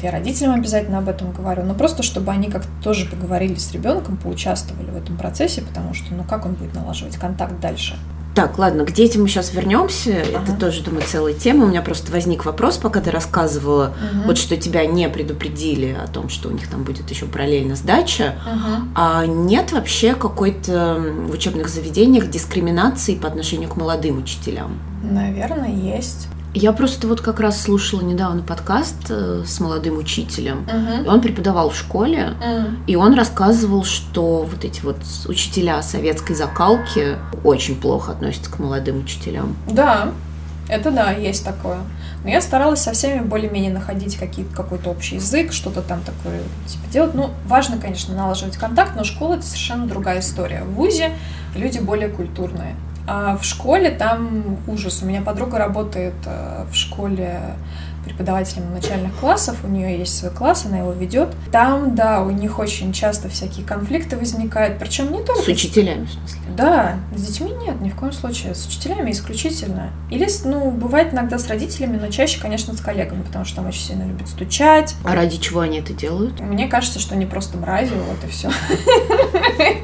Я 0.02 0.12
родителям 0.12 0.56
обязательно 0.56 1.00
об 1.00 1.10
этом 1.10 1.32
говорю, 1.32 1.64
но 1.64 1.74
просто 1.74 2.04
чтобы 2.04 2.32
они 2.32 2.50
как-то 2.50 2.70
тоже 2.84 3.06
поговорили 3.06 3.56
с 3.56 3.72
ребенком, 3.72 4.18
поучаствовали 4.18 4.92
в 4.92 4.98
этом 4.98 5.18
процессе, 5.18 5.62
потому 5.62 5.94
что, 5.94 6.14
ну, 6.14 6.24
как 6.24 6.46
он 6.46 6.54
будет 6.54 6.74
налаживать 6.74 7.16
контакт 7.16 7.60
дальше? 7.60 7.98
Так, 8.36 8.58
ладно, 8.58 8.84
к 8.86 8.92
детям 8.92 9.22
мы 9.22 9.28
сейчас 9.28 9.54
вернемся. 9.54 10.24
Ага. 10.34 10.44
Это 10.44 10.60
тоже, 10.60 10.84
думаю, 10.84 11.04
целая 11.06 11.34
тема. 11.34 11.66
У 11.66 11.68
меня 11.68 11.82
просто 11.82 12.12
возник 12.12 12.46
вопрос, 12.46 12.78
пока 12.78 13.00
ты 13.00 13.12
рассказывала, 13.12 13.88
угу. 13.88 14.24
вот 14.28 14.38
что 14.38 14.58
тебя 14.58 14.86
не 14.86 15.08
предупредили 15.08 15.96
о 16.04 16.08
том, 16.08 16.30
что 16.30 16.50
у 16.50 16.52
них 16.52 16.68
там 16.68 16.84
будет 16.84 17.10
еще 17.12 17.26
параллельно 17.26 17.76
сдача. 17.76 18.36
Угу. 18.46 18.88
А 18.96 19.26
нет 19.26 19.72
вообще 19.72 20.16
какой-то 20.16 21.04
в 21.28 21.32
учебных 21.32 21.70
заведениях 21.70 22.30
дискриминации 22.30 23.16
по 23.16 23.28
отношению 23.28 23.70
к 23.70 23.76
молодым 23.76 24.18
учителям? 24.18 24.80
Наверное, 25.04 25.72
есть. 25.72 26.28
Я 26.54 26.72
просто 26.72 27.08
вот 27.08 27.20
как 27.20 27.40
раз 27.40 27.62
слушала 27.62 28.02
недавно 28.02 28.44
подкаст 28.44 29.10
э, 29.10 29.44
с 29.46 29.60
молодым 29.60 29.98
учителем. 29.98 30.68
Uh-huh. 30.68 31.06
И 31.06 31.08
он 31.08 31.20
преподавал 31.20 31.72
в 31.72 31.76
школе, 31.76 32.34
uh-huh. 32.40 32.76
и 32.86 32.96
он 32.96 33.16
рассказывал, 33.16 33.84
что 33.84 34.44
вот 34.44 34.64
эти 34.64 34.82
вот 34.82 34.98
учителя 35.28 35.82
советской 35.82 36.36
закалки 36.36 37.18
очень 37.44 37.76
плохо 37.76 38.12
относятся 38.12 38.52
к 38.52 38.60
молодым 38.60 39.00
учителям. 39.00 39.56
Да, 39.68 40.12
это 40.70 40.92
да, 40.92 41.12
есть 41.12 41.44
такое. 41.44 41.80
Но 42.24 42.30
я 42.30 42.40
старалась 42.40 42.82
со 42.82 42.94
всеми 42.94 43.22
более-менее 43.22 43.74
находить 43.74 44.18
какой-то 44.56 44.92
общий 44.92 45.16
язык, 45.16 45.52
что-то 45.52 45.82
там 45.82 46.02
такое 46.02 46.42
типа 46.68 46.84
делать. 46.92 47.14
Ну, 47.16 47.32
важно, 47.46 47.78
конечно, 47.80 48.16
налаживать 48.16 48.58
контакт, 48.58 48.96
но 48.96 49.04
школа 49.04 49.36
это 49.36 49.44
совершенно 49.44 49.88
другая 49.88 50.20
история. 50.20 50.64
В 50.64 50.76
ВУЗе 50.76 51.14
люди 51.56 51.80
более 51.80 52.10
культурные. 52.10 52.76
А 53.06 53.36
в 53.38 53.44
школе 53.44 53.92
там 53.92 54.58
ужас. 54.68 55.02
У 55.04 55.06
меня 55.06 55.22
подруга 55.22 55.58
работает 55.58 56.14
э, 56.26 56.66
в 56.72 56.76
школе 56.76 57.42
преподавателем 58.04 58.74
начальных 58.74 59.16
классов, 59.16 59.58
у 59.64 59.68
нее 59.68 59.98
есть 59.98 60.18
свой 60.18 60.32
класс, 60.32 60.66
она 60.66 60.80
его 60.80 60.92
ведет. 60.92 61.30
Там, 61.52 61.96
да, 61.96 62.22
у 62.22 62.32
них 62.32 62.60
очень 62.60 62.94
часто 62.94 63.30
всякие 63.30 63.66
конфликты 63.66 64.18
возникают, 64.18 64.78
причем 64.80 65.12
не 65.12 65.24
только... 65.24 65.42
С 65.42 65.48
учителями, 65.48 66.06
в 66.06 66.12
смысле? 66.12 66.40
Да, 66.56 67.00
с 67.16 67.22
детьми 67.22 67.52
нет, 67.52 67.82
ни 67.82 67.90
в 67.90 67.96
коем 67.96 68.12
случае. 68.12 68.56
С 68.56 68.68
учителями 68.68 69.12
исключительно. 69.12 69.92
Или, 70.10 70.28
ну, 70.46 70.72
бывает 70.72 71.14
иногда 71.14 71.40
с 71.40 71.48
родителями, 71.48 71.98
но 71.98 72.08
чаще, 72.10 72.40
конечно, 72.40 72.74
с 72.74 72.82
коллегами, 72.82 73.24
потому 73.24 73.46
что 73.46 73.58
там 73.58 73.68
очень 73.68 73.82
сильно 73.82 74.04
любят 74.04 74.28
стучать. 74.28 74.96
А 75.04 75.16
ради 75.16 75.38
чего 75.38 75.62
они 75.62 75.80
это 75.80 75.94
делают? 75.94 76.40
Мне 76.40 76.68
кажется, 76.68 77.00
что 77.00 77.16
они 77.16 77.26
просто 77.26 77.58
мрази, 77.58 77.94
вот 77.94 78.24
и 78.24 78.32
все. 78.32 78.52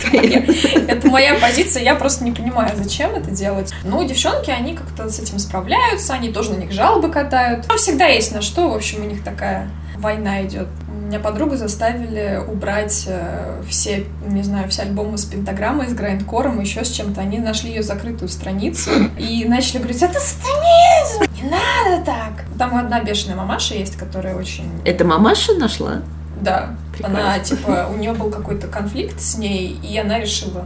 Это 0.88 1.08
моя 1.08 1.36
позиция, 1.36 1.84
я 1.84 1.96
просто 1.96 2.24
не 2.24 2.32
понимаю, 2.32 2.72
зачем 2.76 3.12
это 3.12 3.32
делать. 3.32 3.72
Ну, 3.84 4.04
девчонки, 4.06 4.50
они 4.50 4.76
как-то 4.76 5.10
с 5.10 5.20
этим 5.20 5.40
справляются, 5.40 6.14
они 6.14 6.30
тоже 6.32 6.52
на 6.52 6.58
них 6.58 6.72
жалобы 6.72 7.10
катают. 7.10 7.68
Там 7.68 7.78
всегда 7.78 8.09
есть 8.16 8.34
на 8.34 8.42
что, 8.42 8.70
в 8.70 8.76
общем, 8.76 9.04
у 9.04 9.06
них 9.06 9.24
такая 9.24 9.70
война 9.98 10.44
идет. 10.46 10.68
Меня 10.88 11.20
подругу 11.20 11.56
заставили 11.56 12.42
убрать 12.48 13.06
э, 13.08 13.62
все, 13.68 14.06
не 14.26 14.44
знаю, 14.44 14.70
все 14.70 14.84
альбомы 14.84 15.18
с 15.18 15.26
пентаграммой, 15.26 15.88
с 15.88 15.94
грайндкором, 15.94 16.60
еще 16.60 16.86
с 16.86 16.92
чем-то. 16.92 17.22
Они 17.22 17.40
нашли 17.40 17.70
ее 17.70 17.84
закрытую 17.84 18.30
страницу 18.30 18.92
и 19.18 19.46
начали 19.46 19.80
говорить, 19.80 20.02
это 20.02 20.20
сатанизм, 20.20 21.34
не 21.42 21.50
надо 21.50 22.06
так. 22.06 22.46
Там 22.58 22.78
одна 22.78 23.02
бешеная 23.02 23.36
мамаша 23.36 23.74
есть, 23.76 23.98
которая 23.98 24.36
очень... 24.36 24.70
Это 24.86 25.04
мамаша 25.04 25.54
нашла? 25.56 26.02
Да. 26.42 26.76
Прекрасно. 26.94 27.34
Она, 27.34 27.40
типа, 27.40 27.90
у 27.94 27.98
нее 27.98 28.14
был 28.14 28.30
какой-то 28.30 28.68
конфликт 28.68 29.20
с 29.22 29.38
ней, 29.38 29.80
и 29.82 29.98
она 29.98 30.20
решила, 30.20 30.66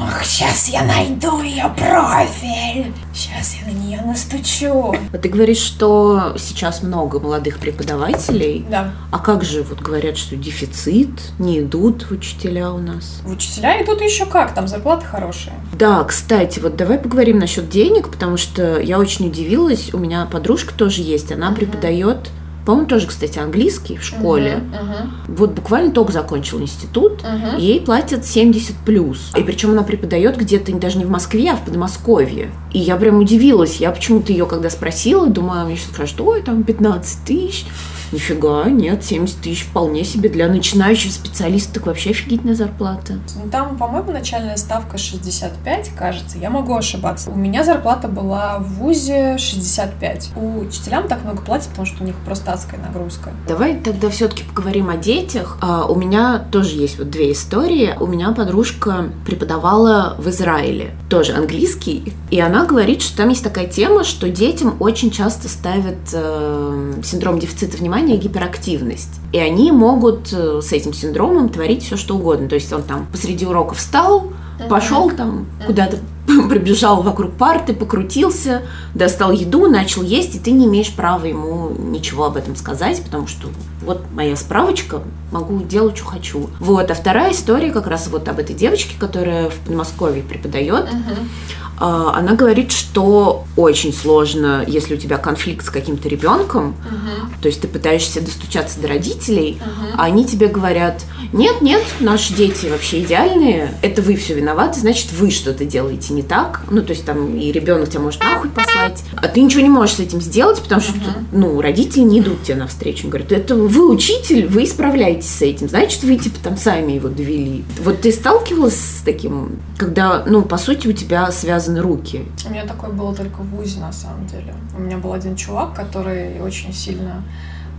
Ох, 0.00 0.24
сейчас 0.24 0.68
я 0.68 0.84
найду 0.84 1.42
ее 1.42 1.72
профиль. 1.76 2.92
Сейчас 3.14 3.56
я 3.60 3.70
на 3.70 3.76
нее 3.76 4.00
настучу. 4.00 4.94
А 5.12 5.18
ты 5.18 5.28
говоришь, 5.28 5.58
что 5.58 6.34
сейчас 6.38 6.82
много 6.82 7.20
молодых 7.20 7.58
преподавателей. 7.58 8.64
Да. 8.70 8.92
А 9.10 9.18
как 9.18 9.44
же, 9.44 9.62
вот 9.62 9.80
говорят, 9.80 10.16
что 10.16 10.36
дефицит, 10.36 11.10
не 11.38 11.60
идут 11.60 12.10
учителя 12.10 12.72
у 12.72 12.78
нас? 12.78 13.20
В 13.24 13.32
учителя 13.32 13.82
идут 13.82 14.00
еще 14.00 14.24
как, 14.24 14.54
там 14.54 14.66
зарплаты 14.66 15.04
хорошие. 15.04 15.52
Да, 15.74 16.02
кстати, 16.04 16.58
вот 16.58 16.76
давай 16.76 16.98
поговорим 16.98 17.38
насчет 17.38 17.68
денег, 17.68 18.08
потому 18.08 18.36
что 18.36 18.80
я 18.80 18.98
очень 18.98 19.28
удивилась. 19.28 19.92
У 19.92 19.98
меня 19.98 20.26
подружка 20.26 20.72
тоже 20.74 21.02
есть, 21.02 21.30
она 21.32 21.50
uh-huh. 21.50 21.56
преподает 21.56 22.30
по-моему, 22.64 22.86
тоже, 22.86 23.08
кстати, 23.08 23.38
английский 23.38 23.96
в 23.96 24.04
школе. 24.04 24.62
Uh-huh, 24.72 24.80
uh-huh. 24.80 25.34
Вот 25.36 25.50
буквально 25.52 25.90
только 25.90 26.12
закончил 26.12 26.60
институт, 26.60 27.22
uh-huh. 27.22 27.60
ей 27.60 27.80
платят 27.80 28.24
70 28.24 28.76
плюс. 28.76 29.32
И 29.36 29.42
причем 29.42 29.70
она 29.70 29.82
преподает 29.82 30.36
где-то 30.36 30.72
даже 30.76 30.98
не 30.98 31.04
в 31.04 31.10
Москве, 31.10 31.50
а 31.50 31.56
в 31.56 31.64
Подмосковье. 31.64 32.50
И 32.72 32.78
я 32.78 32.96
прям 32.96 33.18
удивилась. 33.18 33.76
Я 33.76 33.90
почему-то 33.90 34.32
ее 34.32 34.46
когда 34.46 34.70
спросила, 34.70 35.26
думаю, 35.26 35.66
мне 35.66 35.76
сейчас 35.76 35.90
скажут, 35.92 36.20
ой, 36.20 36.42
там 36.42 36.62
15 36.62 37.24
тысяч. 37.24 37.66
Нифига, 38.12 38.64
нет, 38.68 39.04
70 39.04 39.40
тысяч 39.40 39.64
вполне 39.64 40.04
себе 40.04 40.28
для 40.28 40.48
начинающего 40.48 41.10
специалиста, 41.10 41.74
так 41.74 41.86
вообще 41.86 42.10
офигительная 42.10 42.54
зарплата. 42.54 43.14
Ну, 43.42 43.50
там, 43.50 43.78
по-моему, 43.78 44.12
начальная 44.12 44.56
ставка 44.56 44.98
65, 44.98 45.90
кажется, 45.96 46.38
я 46.38 46.50
могу 46.50 46.74
ошибаться. 46.74 47.30
У 47.30 47.36
меня 47.36 47.64
зарплата 47.64 48.08
была 48.08 48.58
в 48.58 48.74
ВУЗе 48.74 49.38
65. 49.38 50.32
У 50.36 50.58
учителям 50.60 51.08
так 51.08 51.24
много 51.24 51.42
платят, 51.42 51.68
потому 51.68 51.86
что 51.86 52.02
у 52.02 52.06
них 52.06 52.14
просто 52.24 52.52
адская 52.52 52.80
нагрузка. 52.80 53.30
Давай 53.48 53.76
тогда 53.78 54.10
все-таки 54.10 54.44
поговорим 54.44 54.90
о 54.90 54.96
детях. 54.96 55.56
А, 55.60 55.86
у 55.86 55.94
меня 55.94 56.38
тоже 56.50 56.76
есть 56.76 56.98
вот 56.98 57.10
две 57.10 57.32
истории. 57.32 57.94
У 57.98 58.06
меня 58.06 58.32
подружка 58.32 59.10
преподавала 59.24 60.16
в 60.18 60.28
Израиле, 60.28 60.94
тоже 61.08 61.32
английский, 61.32 62.12
и 62.30 62.40
она 62.40 62.66
говорит, 62.66 63.02
что 63.02 63.16
там 63.16 63.28
есть 63.30 63.44
такая 63.44 63.66
тема, 63.66 64.04
что 64.04 64.28
детям 64.28 64.76
очень 64.80 65.10
часто 65.10 65.48
ставят 65.48 65.98
э, 66.12 66.94
синдром 67.04 67.38
дефицита 67.38 67.76
внимания 67.76 68.01
внимание 68.02 68.16
гиперактивность. 68.16 69.20
И 69.32 69.38
они 69.38 69.72
могут 69.72 70.32
э, 70.32 70.60
с 70.60 70.72
этим 70.72 70.92
синдромом 70.92 71.48
творить 71.48 71.84
все, 71.84 71.96
что 71.96 72.16
угодно. 72.16 72.48
То 72.48 72.56
есть 72.56 72.72
он 72.72 72.82
там 72.82 73.06
посреди 73.10 73.46
урока 73.46 73.74
встал, 73.74 74.32
пошел 74.68 75.10
там 75.10 75.46
куда-то 75.66 75.98
пробежал 76.48 77.02
вокруг 77.02 77.32
парты, 77.32 77.72
покрутился, 77.72 78.62
достал 78.94 79.32
еду, 79.32 79.68
начал 79.68 80.02
есть, 80.02 80.34
и 80.36 80.38
ты 80.38 80.50
не 80.50 80.66
имеешь 80.66 80.92
права 80.92 81.24
ему 81.24 81.70
ничего 81.70 82.24
об 82.24 82.36
этом 82.36 82.56
сказать, 82.56 83.02
потому 83.02 83.26
что 83.26 83.48
вот 83.84 84.02
моя 84.12 84.36
справочка, 84.36 85.02
могу 85.30 85.62
делать, 85.62 85.96
что 85.96 86.06
хочу. 86.06 86.50
Вот, 86.60 86.90
а 86.90 86.94
вторая 86.94 87.32
история 87.32 87.70
как 87.70 87.86
раз 87.86 88.08
вот 88.08 88.28
об 88.28 88.38
этой 88.38 88.54
девочке, 88.54 88.94
которая 88.98 89.50
в 89.50 89.54
Подмосковье 89.66 90.22
преподает. 90.22 90.84
Uh-huh. 90.84 92.12
Она 92.14 92.34
говорит, 92.34 92.70
что 92.70 93.44
очень 93.56 93.92
сложно, 93.92 94.62
если 94.66 94.94
у 94.94 94.96
тебя 94.96 95.16
конфликт 95.16 95.66
с 95.66 95.70
каким-то 95.70 96.08
ребенком, 96.08 96.76
uh-huh. 96.88 97.21
То 97.42 97.48
есть 97.48 97.60
ты 97.60 97.68
пытаешься 97.68 98.20
достучаться 98.20 98.80
до 98.80 98.88
родителей, 98.88 99.58
uh-huh. 99.60 99.94
а 99.98 100.04
они 100.04 100.24
тебе 100.24 100.46
говорят, 100.48 101.04
нет, 101.32 101.60
нет, 101.60 101.82
наши 102.00 102.34
дети 102.34 102.66
вообще 102.66 103.02
идеальные, 103.02 103.74
это 103.82 104.02
вы 104.02 104.16
все 104.16 104.34
виноваты, 104.34 104.80
значит 104.80 105.12
вы 105.12 105.30
что-то 105.30 105.64
делаете 105.64 106.14
не 106.14 106.22
так, 106.22 106.62
ну 106.70 106.82
то 106.82 106.92
есть 106.92 107.04
там 107.04 107.36
и 107.36 107.50
ребенок 107.50 107.88
тебя 107.88 108.00
может 108.00 108.22
нахуй 108.22 108.50
послать, 108.50 109.02
а 109.16 109.28
ты 109.28 109.40
ничего 109.40 109.62
не 109.62 109.68
можешь 109.68 109.96
с 109.96 110.00
этим 110.00 110.20
сделать, 110.20 110.60
потому 110.60 110.80
что 110.80 110.92
uh-huh. 110.92 111.24
ну 111.32 111.60
родители 111.60 112.02
не 112.02 112.20
идут 112.20 112.42
тебе 112.44 112.56
навстречу, 112.56 113.08
говорят, 113.08 113.32
это 113.32 113.54
вы 113.54 113.90
учитель, 113.90 114.46
вы 114.46 114.66
справляетесь 114.66 115.30
с 115.30 115.42
этим, 115.42 115.68
значит 115.68 116.02
вы 116.04 116.16
типа 116.16 116.36
там 116.42 116.56
сами 116.56 116.92
его 116.92 117.08
довели. 117.08 117.64
Вот 117.82 118.00
ты 118.02 118.12
сталкивалась 118.12 118.76
с 118.76 119.02
таким, 119.04 119.58
когда 119.76 120.24
ну 120.26 120.42
по 120.42 120.58
сути 120.58 120.86
у 120.86 120.92
тебя 120.92 121.30
связан 121.32 121.62
связаны 121.62 121.80
руки. 121.80 122.24
У 122.46 122.50
меня 122.50 122.64
такое 122.64 122.90
было 122.90 123.14
только 123.14 123.42
в 123.42 123.50
ВУЗе, 123.50 123.80
на 123.80 123.92
самом 123.92 124.26
деле. 124.26 124.54
У 124.76 124.80
меня 124.80 124.98
был 124.98 125.12
один 125.12 125.36
чувак, 125.36 125.74
который 125.74 126.40
очень 126.40 126.72
сильно 126.72 127.22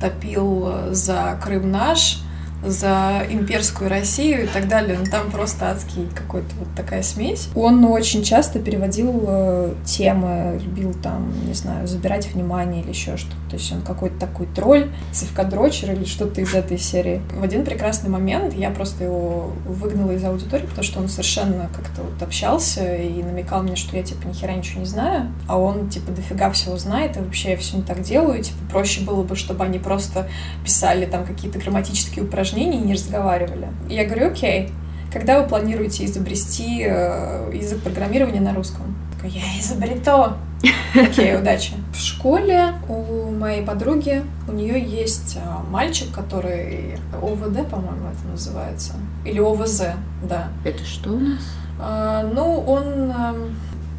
топил 0.03 0.91
за 0.91 1.39
Крым 1.41 1.71
наш, 1.71 2.19
за 2.63 3.23
имперскую 3.29 3.89
Россию 3.89 4.45
и 4.45 4.47
так 4.47 4.67
далее. 4.67 4.97
Но 4.97 5.05
ну, 5.05 5.11
там 5.11 5.31
просто 5.31 5.71
адский 5.71 6.07
какой-то 6.13 6.55
вот 6.59 6.67
такая 6.75 7.03
смесь. 7.03 7.49
Он 7.55 7.83
очень 7.85 8.23
часто 8.23 8.59
переводил 8.59 9.23
э, 9.27 9.73
темы, 9.85 10.59
любил 10.63 10.93
там, 10.93 11.33
не 11.45 11.53
знаю, 11.53 11.87
забирать 11.87 12.33
внимание 12.33 12.81
или 12.81 12.89
еще 12.89 13.17
что-то. 13.17 13.35
То 13.49 13.57
есть 13.57 13.71
он 13.71 13.81
какой-то 13.81 14.19
такой 14.19 14.47
тролль, 14.47 14.91
совкадрочер 15.11 15.91
или 15.91 16.05
что-то 16.05 16.41
из 16.41 16.53
этой 16.53 16.77
серии. 16.77 17.21
В 17.35 17.43
один 17.43 17.63
прекрасный 17.63 18.09
момент 18.09 18.53
я 18.53 18.69
просто 18.69 19.03
его 19.03 19.51
выгнала 19.65 20.11
из 20.11 20.23
аудитории, 20.23 20.65
потому 20.65 20.83
что 20.83 20.99
он 20.99 21.07
совершенно 21.07 21.69
как-то 21.75 22.01
вот 22.01 22.21
общался 22.21 22.95
и 22.95 23.21
намекал 23.21 23.63
мне, 23.63 23.75
что 23.75 23.95
я 23.95 24.03
типа 24.03 24.27
ни 24.27 24.33
хера 24.33 24.53
ничего 24.53 24.79
не 24.79 24.85
знаю, 24.85 25.31
а 25.47 25.57
он 25.59 25.89
типа 25.89 26.11
дофига 26.11 26.49
всего 26.51 26.77
знает, 26.77 27.17
и 27.17 27.19
вообще 27.19 27.51
я 27.51 27.57
все 27.57 27.77
не 27.77 27.83
так 27.83 28.01
делаю, 28.01 28.41
типа 28.41 28.57
проще 28.71 29.01
было 29.01 29.23
бы, 29.23 29.35
чтобы 29.35 29.63
они 29.63 29.79
просто 29.79 30.27
писали 30.63 31.05
там 31.05 31.25
какие-то 31.25 31.59
грамматические 31.59 32.25
упражнения, 32.25 32.52
упражнений 32.53 32.77
и 32.77 32.85
не 32.85 32.93
разговаривали. 32.93 33.67
И 33.89 33.95
я 33.95 34.05
говорю, 34.05 34.27
окей, 34.27 34.69
когда 35.11 35.41
вы 35.41 35.47
планируете 35.47 36.05
изобрести 36.05 36.83
э, 36.85 37.51
язык 37.53 37.81
программирования 37.81 38.41
на 38.41 38.53
русском? 38.53 38.95
такая, 39.15 39.31
я 39.31 39.59
изобрету. 39.59 40.33
Окей, 40.95 41.35
удачи. 41.35 41.73
В 41.91 41.97
школе 41.97 42.73
у 42.87 43.31
моей 43.31 43.65
подруги, 43.65 44.23
у 44.47 44.51
нее 44.53 44.81
есть 44.81 45.37
а, 45.43 45.63
мальчик, 45.69 46.13
который 46.13 46.97
ОВД, 47.21 47.67
по-моему, 47.69 48.09
это 48.11 48.27
называется. 48.31 48.93
Или 49.25 49.39
ОВЗ, 49.39 49.83
да. 50.23 50.49
Это 50.63 50.83
что 50.85 51.11
у 51.11 51.19
нас? 51.19 51.39
А, 51.79 52.23
ну, 52.23 52.61
он... 52.61 53.13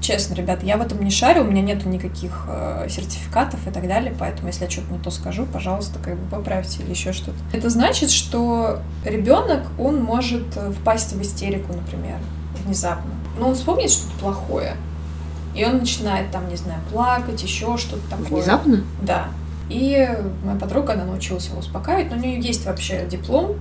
Честно, 0.04 0.34
ребят, 0.34 0.62
я 0.62 0.76
в 0.76 0.82
этом 0.82 1.02
не 1.02 1.10
шарю, 1.10 1.44
у 1.44 1.44
меня 1.44 1.62
нету 1.62 1.88
никаких 1.88 2.44
э, 2.46 2.88
сертификатов 2.90 3.66
и 3.66 3.70
так 3.70 3.88
далее, 3.88 4.14
поэтому 4.18 4.48
если 4.48 4.64
я 4.64 4.70
что-то 4.70 4.92
не 4.92 4.98
то 4.98 5.10
скажу, 5.10 5.46
пожалуйста, 5.46 5.98
как 5.98 6.18
бы 6.18 6.30
поправьте 6.30 6.82
или 6.82 6.90
еще 6.90 7.14
что-то. 7.14 7.38
Это 7.54 7.70
значит, 7.70 8.10
что 8.10 8.80
ребенок, 9.02 9.62
он 9.78 10.02
может 10.02 10.44
впасть 10.78 11.14
в 11.14 11.22
истерику, 11.22 11.72
например, 11.72 12.18
внезапно. 12.66 13.12
Но 13.38 13.48
он 13.48 13.54
вспомнит 13.54 13.90
что-то 13.90 14.12
плохое, 14.18 14.76
и 15.54 15.64
он 15.64 15.78
начинает 15.78 16.30
там, 16.30 16.50
не 16.50 16.56
знаю, 16.56 16.82
плакать, 16.92 17.42
еще 17.42 17.78
что-то 17.78 18.06
такое. 18.10 18.42
Внезапно? 18.42 18.84
Да. 19.00 19.28
И 19.70 20.06
моя 20.44 20.58
подруга, 20.58 20.92
она 20.92 21.06
научилась 21.06 21.46
его 21.46 21.60
успокаивать, 21.60 22.10
но 22.10 22.18
у 22.18 22.20
нее 22.20 22.38
есть 22.38 22.66
вообще 22.66 23.06
диплом, 23.10 23.56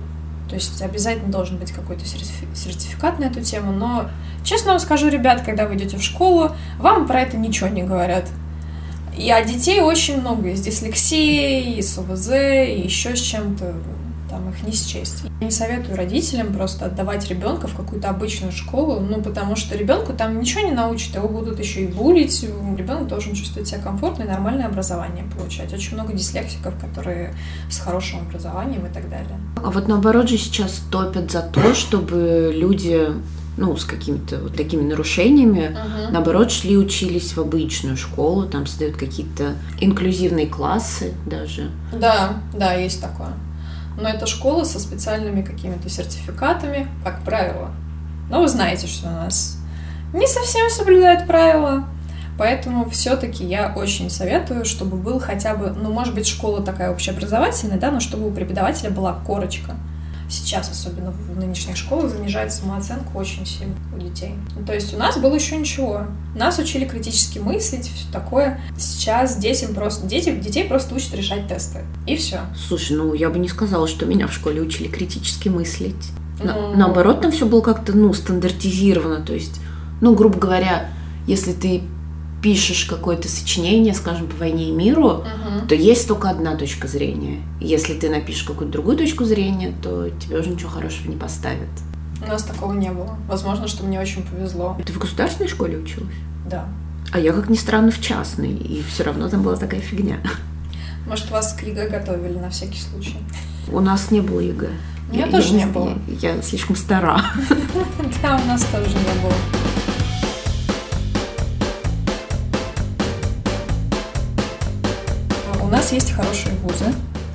то 0.48 0.54
есть 0.54 0.82
обязательно 0.82 1.30
должен 1.30 1.56
быть 1.56 1.72
какой-то 1.72 2.04
сертификат 2.04 3.18
на 3.18 3.24
эту 3.24 3.40
тему. 3.40 3.72
Но, 3.72 4.10
честно 4.44 4.72
вам 4.72 4.80
скажу, 4.80 5.08
ребят, 5.08 5.42
когда 5.42 5.66
вы 5.66 5.76
идете 5.76 5.96
в 5.96 6.02
школу, 6.02 6.52
вам 6.78 7.06
про 7.06 7.22
это 7.22 7.36
ничего 7.36 7.68
не 7.68 7.82
говорят. 7.82 8.28
И 9.16 9.30
а 9.30 9.42
детей 9.44 9.80
очень 9.80 10.20
много, 10.20 10.50
и 10.50 10.56
с 10.56 10.60
дислексией, 10.60 11.78
и 11.78 11.82
с 11.82 11.96
ОВЗ, 11.98 12.30
и 12.30 12.82
еще 12.84 13.16
с 13.16 13.20
чем-то 13.20 13.74
там 14.34 14.50
их 14.50 14.62
не 14.64 14.72
счесть. 14.72 15.22
Я 15.40 15.46
не 15.46 15.52
советую 15.52 15.96
родителям 15.96 16.52
просто 16.52 16.86
отдавать 16.86 17.28
ребенка 17.28 17.68
в 17.68 17.74
какую-то 17.74 18.08
обычную 18.08 18.52
школу, 18.52 18.98
ну, 19.00 19.22
потому 19.22 19.54
что 19.54 19.76
ребенку 19.76 20.12
там 20.12 20.40
ничего 20.40 20.62
не 20.62 20.72
научат, 20.72 21.14
его 21.14 21.28
будут 21.28 21.60
еще 21.60 21.84
и 21.84 21.86
булить. 21.86 22.42
Ребенок 22.76 23.06
должен 23.06 23.34
чувствовать 23.34 23.68
себя 23.68 23.80
комфортно 23.80 24.24
и 24.24 24.26
нормальное 24.26 24.66
образование 24.66 25.24
получать. 25.36 25.72
Очень 25.72 25.94
много 25.94 26.12
дислексиков, 26.12 26.74
которые 26.80 27.34
с 27.70 27.78
хорошим 27.78 28.20
образованием 28.20 28.84
и 28.86 28.92
так 28.92 29.08
далее. 29.08 29.38
А 29.64 29.70
вот 29.70 29.86
наоборот 29.86 30.28
же 30.28 30.36
сейчас 30.36 30.82
топят 30.90 31.30
за 31.30 31.42
то, 31.42 31.74
чтобы 31.74 32.52
люди 32.52 33.08
ну, 33.56 33.76
с 33.76 33.84
какими-то 33.84 34.38
вот 34.38 34.56
такими 34.56 34.82
нарушениями, 34.82 35.76
uh-huh. 35.76 36.10
наоборот, 36.10 36.50
шли 36.50 36.76
учились 36.76 37.36
в 37.36 37.38
обычную 37.40 37.96
школу, 37.96 38.46
там 38.46 38.66
создают 38.66 38.96
какие-то 38.96 39.54
инклюзивные 39.80 40.48
классы 40.48 41.14
даже. 41.24 41.70
Да, 41.92 42.40
да, 42.52 42.74
есть 42.74 43.00
такое. 43.00 43.34
Но 43.96 44.08
это 44.08 44.26
школа 44.26 44.64
со 44.64 44.78
специальными 44.78 45.42
какими-то 45.42 45.88
сертификатами, 45.88 46.88
как 47.04 47.22
правило. 47.22 47.70
Но 48.30 48.40
вы 48.40 48.48
знаете, 48.48 48.86
что 48.86 49.08
у 49.08 49.12
нас 49.12 49.58
не 50.12 50.26
совсем 50.26 50.70
соблюдают 50.70 51.26
правила. 51.26 51.84
Поэтому 52.36 52.90
все-таки 52.90 53.44
я 53.44 53.72
очень 53.74 54.10
советую, 54.10 54.64
чтобы 54.64 54.96
был 54.96 55.20
хотя 55.20 55.54
бы, 55.54 55.70
ну, 55.70 55.92
может 55.92 56.14
быть, 56.14 56.26
школа 56.26 56.62
такая 56.62 56.90
общеобразовательная, 56.90 57.78
да, 57.78 57.92
но 57.92 58.00
чтобы 58.00 58.26
у 58.26 58.32
преподавателя 58.32 58.90
была 58.90 59.12
корочка 59.12 59.76
сейчас, 60.34 60.70
особенно 60.70 61.10
в 61.10 61.38
нынешних 61.38 61.76
школах, 61.76 62.10
занижает 62.10 62.52
самооценку 62.52 63.18
очень 63.18 63.46
сильно 63.46 63.74
у 63.94 63.98
детей. 63.98 64.34
Ну, 64.56 64.64
то 64.64 64.74
есть 64.74 64.92
у 64.94 64.98
нас 64.98 65.16
было 65.16 65.34
еще 65.34 65.56
ничего. 65.56 66.06
Нас 66.34 66.58
учили 66.58 66.84
критически 66.84 67.38
мыслить, 67.38 67.90
все 67.90 68.12
такое. 68.12 68.60
Сейчас 68.76 69.36
детям 69.36 69.74
просто, 69.74 70.06
дети, 70.06 70.34
детей 70.34 70.64
просто 70.64 70.94
учат 70.94 71.14
решать 71.14 71.48
тесты. 71.48 71.80
И 72.06 72.16
все. 72.16 72.40
Слушай, 72.56 72.96
ну 72.96 73.14
я 73.14 73.30
бы 73.30 73.38
не 73.38 73.48
сказала, 73.48 73.86
что 73.86 74.06
меня 74.06 74.26
в 74.26 74.32
школе 74.32 74.60
учили 74.60 74.88
критически 74.88 75.48
мыслить. 75.48 75.94
На, 76.42 76.54
ну... 76.54 76.76
Наоборот, 76.76 77.20
там 77.20 77.30
все 77.30 77.46
было 77.46 77.60
как-то, 77.60 77.96
ну, 77.96 78.12
стандартизировано. 78.12 79.20
То 79.24 79.32
есть, 79.32 79.60
ну, 80.00 80.14
грубо 80.14 80.38
говоря, 80.38 80.90
если 81.26 81.52
ты 81.52 81.82
пишешь 82.44 82.84
какое-то 82.84 83.26
сочинение, 83.26 83.94
скажем, 83.94 84.26
по 84.26 84.36
войне 84.36 84.68
и 84.68 84.70
миру, 84.70 85.06
угу. 85.06 85.66
то 85.66 85.74
есть 85.74 86.06
только 86.06 86.28
одна 86.28 86.56
точка 86.56 86.86
зрения. 86.86 87.40
Если 87.58 87.94
ты 87.94 88.10
напишешь 88.10 88.42
какую-то 88.42 88.70
другую 88.70 88.98
точку 88.98 89.24
зрения, 89.24 89.72
то 89.82 90.10
тебе 90.10 90.40
уже 90.40 90.50
ничего 90.50 90.68
хорошего 90.68 91.10
не 91.10 91.16
поставят. 91.16 91.70
У 92.22 92.26
нас 92.28 92.42
такого 92.42 92.74
не 92.74 92.90
было. 92.90 93.16
Возможно, 93.28 93.66
что 93.66 93.82
мне 93.84 93.98
очень 93.98 94.22
повезло. 94.26 94.76
Ты 94.84 94.92
в 94.92 94.98
государственной 94.98 95.48
школе 95.48 95.78
училась? 95.78 96.14
Да. 96.46 96.68
А 97.12 97.18
я, 97.18 97.32
как 97.32 97.48
ни 97.48 97.56
странно, 97.56 97.90
в 97.90 97.98
частной, 98.02 98.52
и 98.52 98.82
все 98.82 99.04
равно 99.04 99.30
там 99.30 99.42
была 99.42 99.56
такая 99.56 99.80
фигня. 99.80 100.18
Может, 101.06 101.30
вас 101.30 101.54
к 101.54 101.62
ЕГЭ 101.62 101.88
готовили 101.88 102.36
на 102.36 102.50
всякий 102.50 102.78
случай? 102.78 103.16
У 103.72 103.80
нас 103.80 104.10
не 104.10 104.20
было 104.20 104.40
ЕГЭ. 104.40 104.68
У 105.10 105.14
меня 105.14 105.30
тоже 105.30 105.54
не 105.54 105.64
было. 105.64 105.98
Я 106.20 106.42
слишком 106.42 106.76
стара. 106.76 107.22
Да, 108.22 108.38
у 108.42 108.46
нас 108.46 108.64
тоже 108.64 108.88
не 108.88 109.22
было. 109.22 109.32
Нас 115.68 115.92
есть 115.92 116.12
хорошие 116.12 116.54
вузы, 116.56 116.86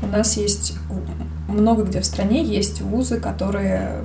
у 0.01 0.07
нас 0.07 0.37
есть 0.37 0.73
много 1.47 1.83
где 1.83 1.99
в 1.99 2.05
стране 2.05 2.43
есть 2.43 2.81
вузы, 2.81 3.19
которые 3.19 4.01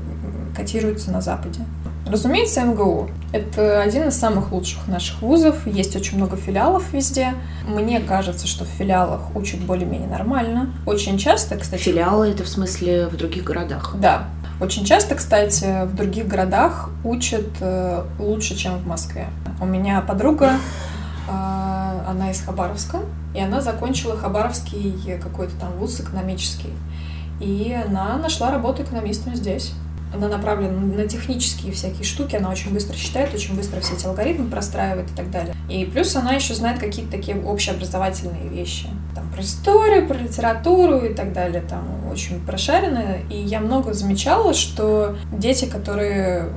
котируются 0.56 1.10
на 1.10 1.20
Западе. 1.20 1.60
Разумеется, 2.06 2.60
МГУ— 2.60 3.08
это 3.32 3.80
один 3.80 4.08
из 4.08 4.18
самых 4.18 4.52
лучших 4.52 4.86
наших 4.88 5.22
вузов. 5.22 5.66
Есть 5.66 5.96
очень 5.96 6.18
много 6.18 6.36
филиалов 6.36 6.92
везде. 6.92 7.32
Мне 7.66 7.98
кажется, 8.00 8.46
что 8.46 8.64
в 8.64 8.68
филиалах 8.68 9.34
учат 9.34 9.60
более-менее 9.60 10.08
нормально. 10.08 10.70
Очень 10.84 11.16
часто, 11.16 11.56
кстати... 11.56 11.80
Филиалы— 11.80 12.28
это 12.30 12.44
в 12.44 12.48
смысле 12.48 13.08
в 13.08 13.16
других 13.16 13.44
городах? 13.44 13.96
Да. 13.98 14.28
Очень 14.60 14.84
часто, 14.84 15.14
кстати, 15.14 15.86
в 15.86 15.94
других 15.94 16.28
городах 16.28 16.90
учат 17.04 17.46
э, 17.60 18.04
лучше, 18.18 18.54
чем 18.54 18.78
в 18.78 18.86
Москве. 18.86 19.26
У 19.60 19.66
меня 19.66 20.00
подруга, 20.02 20.52
э, 21.28 21.73
она 22.14 22.30
из 22.30 22.40
Хабаровска, 22.40 23.00
и 23.34 23.40
она 23.40 23.60
закончила 23.60 24.16
Хабаровский 24.16 25.18
какой-то 25.22 25.54
там 25.56 25.72
вуз 25.78 26.00
экономический. 26.00 26.72
И 27.40 27.76
она 27.86 28.16
нашла 28.16 28.50
работу 28.50 28.82
экономистом 28.82 29.34
здесь. 29.34 29.72
Она 30.14 30.28
направлена 30.28 30.78
на 30.78 31.08
технические 31.08 31.72
всякие 31.72 32.04
штуки, 32.04 32.36
она 32.36 32.48
очень 32.48 32.72
быстро 32.72 32.94
считает, 32.94 33.34
очень 33.34 33.56
быстро 33.56 33.80
все 33.80 33.94
эти 33.94 34.06
алгоритмы 34.06 34.48
простраивает 34.48 35.10
и 35.10 35.14
так 35.14 35.28
далее. 35.32 35.56
И 35.68 35.84
плюс 35.86 36.14
она 36.14 36.34
еще 36.34 36.54
знает 36.54 36.78
какие-то 36.78 37.10
такие 37.10 37.36
общеобразовательные 37.36 38.48
вещи. 38.48 38.86
Там 39.16 39.28
про 39.30 39.42
историю, 39.42 40.06
про 40.06 40.14
литературу 40.14 40.98
и 40.98 41.12
так 41.12 41.32
далее. 41.32 41.62
Там 41.68 41.84
очень 42.12 42.38
прошаренная. 42.46 43.22
И 43.28 43.36
я 43.36 43.58
много 43.58 43.92
замечала, 43.92 44.54
что 44.54 45.16
дети, 45.32 45.64
которые 45.64 46.50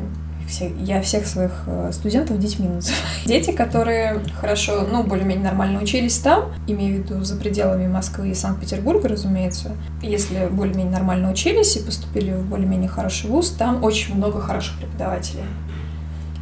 все, 0.47 0.71
я 0.79 1.01
всех 1.01 1.27
своих 1.27 1.51
э, 1.67 1.91
студентов 1.91 2.39
детьми 2.39 2.67
называю. 2.67 3.03
Дети, 3.25 3.51
которые 3.51 4.21
хорошо, 4.39 4.87
ну, 4.89 5.03
более-менее 5.03 5.43
нормально 5.43 5.81
учились 5.81 6.17
там, 6.19 6.45
имею 6.67 6.95
в 6.95 6.99
виду 6.99 7.23
за 7.23 7.35
пределами 7.35 7.87
Москвы 7.87 8.29
и 8.29 8.33
Санкт-Петербурга, 8.33 9.09
разумеется. 9.09 9.71
Если 10.01 10.47
более-менее 10.49 10.93
нормально 10.93 11.29
учились 11.29 11.75
и 11.75 11.83
поступили 11.83 12.31
в 12.31 12.45
более-менее 12.45 12.89
хороший 12.89 13.29
вуз, 13.29 13.51
там 13.51 13.83
очень 13.83 14.15
много 14.15 14.39
хороших 14.39 14.77
преподавателей. 14.77 15.43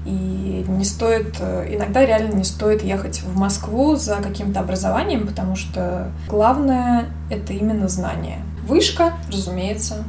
И 0.05 0.63
не 0.67 0.85
стоит, 0.85 1.37
э, 1.39 1.67
иногда 1.73 2.05
реально 2.05 2.35
не 2.35 2.43
стоит 2.43 2.83
ехать 2.83 3.21
в 3.21 3.35
Москву 3.35 3.95
за 3.95 4.17
каким-то 4.17 4.59
образованием, 4.59 5.25
потому 5.25 5.55
что 5.55 6.11
главное— 6.27 7.05
это 7.31 7.53
именно 7.53 7.87
знание. 7.87 8.39
Вышка, 8.67 9.13
разумеется, 9.31 10.03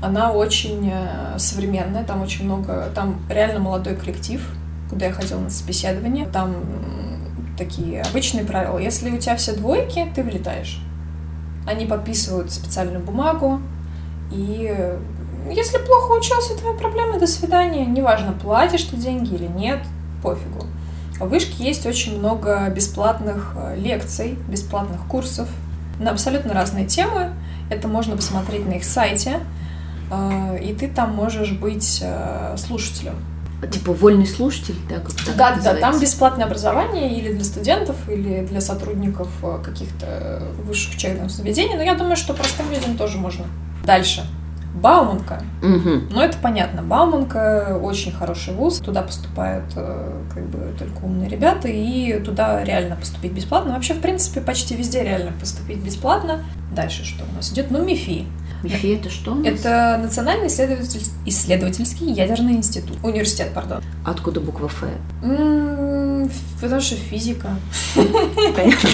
она 0.00 0.32
очень 0.32 0.90
э, 0.92 1.38
современная, 1.38 2.04
там 2.04 2.22
очень 2.22 2.44
много, 2.44 2.90
там 2.94 3.20
реально 3.28 3.60
молодой 3.60 3.96
коллектив, 3.96 4.40
куда 4.88 5.06
я 5.06 5.12
ходила 5.12 5.40
на 5.40 5.50
собеседование. 5.50 6.26
Там 6.26 6.54
такие 7.56 8.02
обычные 8.02 8.44
правила. 8.44 8.78
Если 8.78 9.10
у 9.10 9.18
тебя 9.18 9.36
все 9.36 9.52
двойки, 9.52 10.06
ты 10.14 10.22
вылетаешь. 10.22 10.80
Они 11.66 11.84
подписывают 11.84 12.52
специальную 12.52 13.04
бумагу, 13.04 13.60
и 14.30 14.96
если 15.50 15.78
плохо 15.78 16.12
учился, 16.12 16.56
твоя 16.56 16.76
проблема, 16.76 17.18
до 17.18 17.26
свидания. 17.26 17.86
Неважно, 17.86 18.32
платишь 18.32 18.84
ты 18.84 18.96
деньги 18.96 19.34
или 19.34 19.46
нет, 19.46 19.80
пофигу. 20.22 20.66
В 21.18 21.28
вышке 21.28 21.64
есть 21.64 21.86
очень 21.86 22.18
много 22.18 22.68
бесплатных 22.70 23.54
э, 23.56 23.76
лекций, 23.76 24.38
бесплатных 24.48 25.04
курсов 25.06 25.48
на 25.98 26.12
абсолютно 26.12 26.54
разные 26.54 26.86
темы. 26.86 27.32
Это 27.70 27.88
можно 27.88 28.16
посмотреть 28.16 28.66
на 28.66 28.74
их 28.74 28.84
сайте. 28.84 29.40
А, 30.10 30.56
и 30.56 30.72
ты 30.74 30.88
там 30.88 31.14
можешь 31.14 31.52
быть 31.52 32.00
э, 32.02 32.56
слушателем. 32.56 33.14
Типа 33.72 33.92
вольный 33.92 34.26
слушатель, 34.26 34.76
да? 34.88 35.00
Как 35.00 35.36
да, 35.36 35.56
да, 35.56 35.74
там 35.74 35.98
бесплатное 35.98 36.46
образование 36.46 37.18
или 37.18 37.32
для 37.32 37.44
студентов, 37.44 37.96
или 38.08 38.46
для 38.46 38.60
сотрудников 38.60 39.28
э, 39.42 39.58
каких-то 39.64 40.42
высших 40.62 40.94
учебных 40.94 41.30
заведений. 41.30 41.74
Но 41.74 41.82
я 41.82 41.94
думаю, 41.94 42.16
что 42.16 42.34
простым 42.34 42.70
людям 42.70 42.96
тоже 42.96 43.18
можно. 43.18 43.46
Дальше. 43.84 44.24
Бауманка. 44.74 45.42
Угу. 45.62 45.90
Ну, 46.10 46.20
это 46.20 46.38
понятно. 46.38 46.82
Бауманка 46.82 47.78
очень 47.82 48.12
хороший 48.12 48.54
вуз. 48.54 48.78
Туда 48.78 49.02
поступают 49.02 49.64
э, 49.74 50.12
как 50.32 50.46
бы 50.46 50.72
только 50.78 51.04
умные 51.04 51.28
ребята, 51.28 51.68
и 51.68 52.20
туда 52.20 52.62
реально 52.62 52.96
поступить 52.96 53.32
бесплатно. 53.32 53.72
Вообще, 53.72 53.94
в 53.94 54.00
принципе, 54.00 54.40
почти 54.40 54.76
везде 54.76 55.02
реально 55.02 55.32
поступить 55.32 55.78
бесплатно. 55.78 56.44
Дальше 56.74 57.04
что 57.04 57.24
у 57.24 57.34
нас 57.34 57.50
идет? 57.50 57.70
Ну, 57.70 57.84
МИФИ. 57.84 58.26
МИФИ 58.62 58.96
это 58.96 59.10
что? 59.10 59.40
Это 59.44 59.98
Национальный 60.02 60.48
исследователь... 60.48 61.02
исследовательский 61.26 62.12
ядерный 62.12 62.54
институт. 62.54 62.96
Университет, 63.02 63.52
пардон. 63.54 63.82
Откуда 64.04 64.40
буква 64.40 64.66
Ф? 64.66 64.84
Потому 66.60 66.80
что 66.80 66.96
физика. 66.96 67.50
Понятно. 67.94 68.90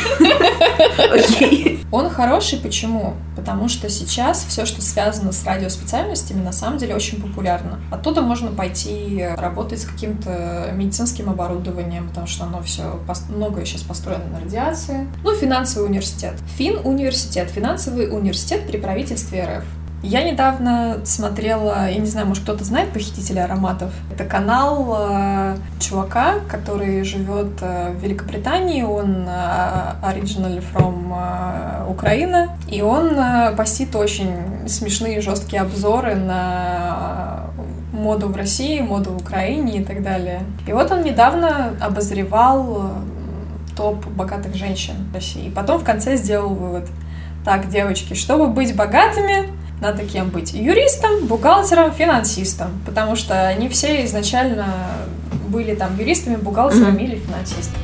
Окей. 1.15 1.74
Он 1.95 2.11
хороший 2.11 2.59
почему? 2.59 3.15
Потому 3.37 3.69
что 3.69 3.89
сейчас 3.89 4.45
все, 4.49 4.67
что 4.67 4.83
связано 4.83 5.31
с 5.31 5.45
радиоспециальностями, 5.45 6.43
на 6.43 6.51
самом 6.51 6.79
деле 6.79 6.97
очень 6.97 7.23
популярно. 7.23 7.79
Оттуда 7.93 8.21
можно 8.21 8.51
пойти 8.51 9.25
работать 9.37 9.83
с 9.83 9.85
каким-то 9.85 10.71
медицинским 10.73 11.31
оборудованием, 11.31 12.09
потому 12.09 12.27
что 12.27 12.47
оно 12.47 12.61
все 12.63 12.99
многое 13.29 13.65
сейчас 13.65 13.83
построено 13.83 14.25
на 14.25 14.41
радиации. 14.41 15.07
Ну, 15.23 15.37
финансовый 15.37 15.87
университет. 15.87 16.35
Фин 16.57 16.81
университет, 16.83 17.49
финансовый 17.51 18.13
университет 18.13 18.67
при 18.67 18.79
правительстве 18.79 19.59
РФ. 19.59 19.65
Я 20.05 20.23
недавно 20.23 20.99
смотрела, 21.05 21.89
я 21.89 21.97
не 21.97 22.05
знаю, 22.05 22.27
может 22.27 22.43
кто-то 22.43 22.63
знает 22.63 22.93
«Похитителя 22.93 23.45
ароматов». 23.45 23.91
Это 24.13 24.25
канал 24.25 24.95
э, 24.99 25.57
чувака, 25.81 26.41
который 26.47 27.03
живет 27.05 27.53
э, 27.63 27.91
в 27.93 28.03
Великобритании, 28.03 28.83
он 28.83 29.27
э, 29.27 29.95
originally 30.03 30.63
from 30.75 31.11
э, 31.11 31.91
Украины, 31.91 32.51
и 32.69 32.83
он 32.83 33.19
э, 33.19 33.57
постит 33.57 33.97
очень 33.97 34.69
смешные 34.69 35.23
жесткие 35.23 35.63
обзоры 35.63 36.17
на 36.17 37.45
моду 37.91 38.29
в 38.29 38.37
России, 38.37 38.81
моду 38.81 39.09
в 39.09 39.23
Украине 39.23 39.79
и 39.79 39.85
так 39.85 40.03
далее. 40.03 40.43
И 40.67 40.75
вот 40.75 40.93
он 40.93 41.03
недавно 41.03 41.73
обозревал 41.81 42.77
э, 42.77 43.75
топ 43.75 44.05
богатых 44.09 44.55
женщин 44.55 44.97
России. 45.15 45.47
И 45.47 45.51
потом 45.51 45.79
в 45.79 45.85
конце 45.85 46.19
сделал 46.19 46.51
вывод. 46.51 46.91
Так, 47.43 47.71
девочки, 47.71 48.13
чтобы 48.13 48.49
быть 48.49 48.77
богатыми, 48.77 49.64
надо 49.85 50.03
кем 50.05 50.31
быть? 50.31 50.55
Юристом, 50.55 51.27
бухгалтером, 51.27 51.93
финансистом. 51.93 52.69
Потому 52.87 53.17
что 53.17 53.47
они 53.49 53.69
все 53.69 54.05
изначально 54.07 54.67
были 55.49 55.75
там 55.75 55.99
юристами, 55.99 56.37
бухгалтерами 56.37 57.03
mm-hmm. 57.03 57.05
или 57.05 57.17
финансистами. 57.17 57.79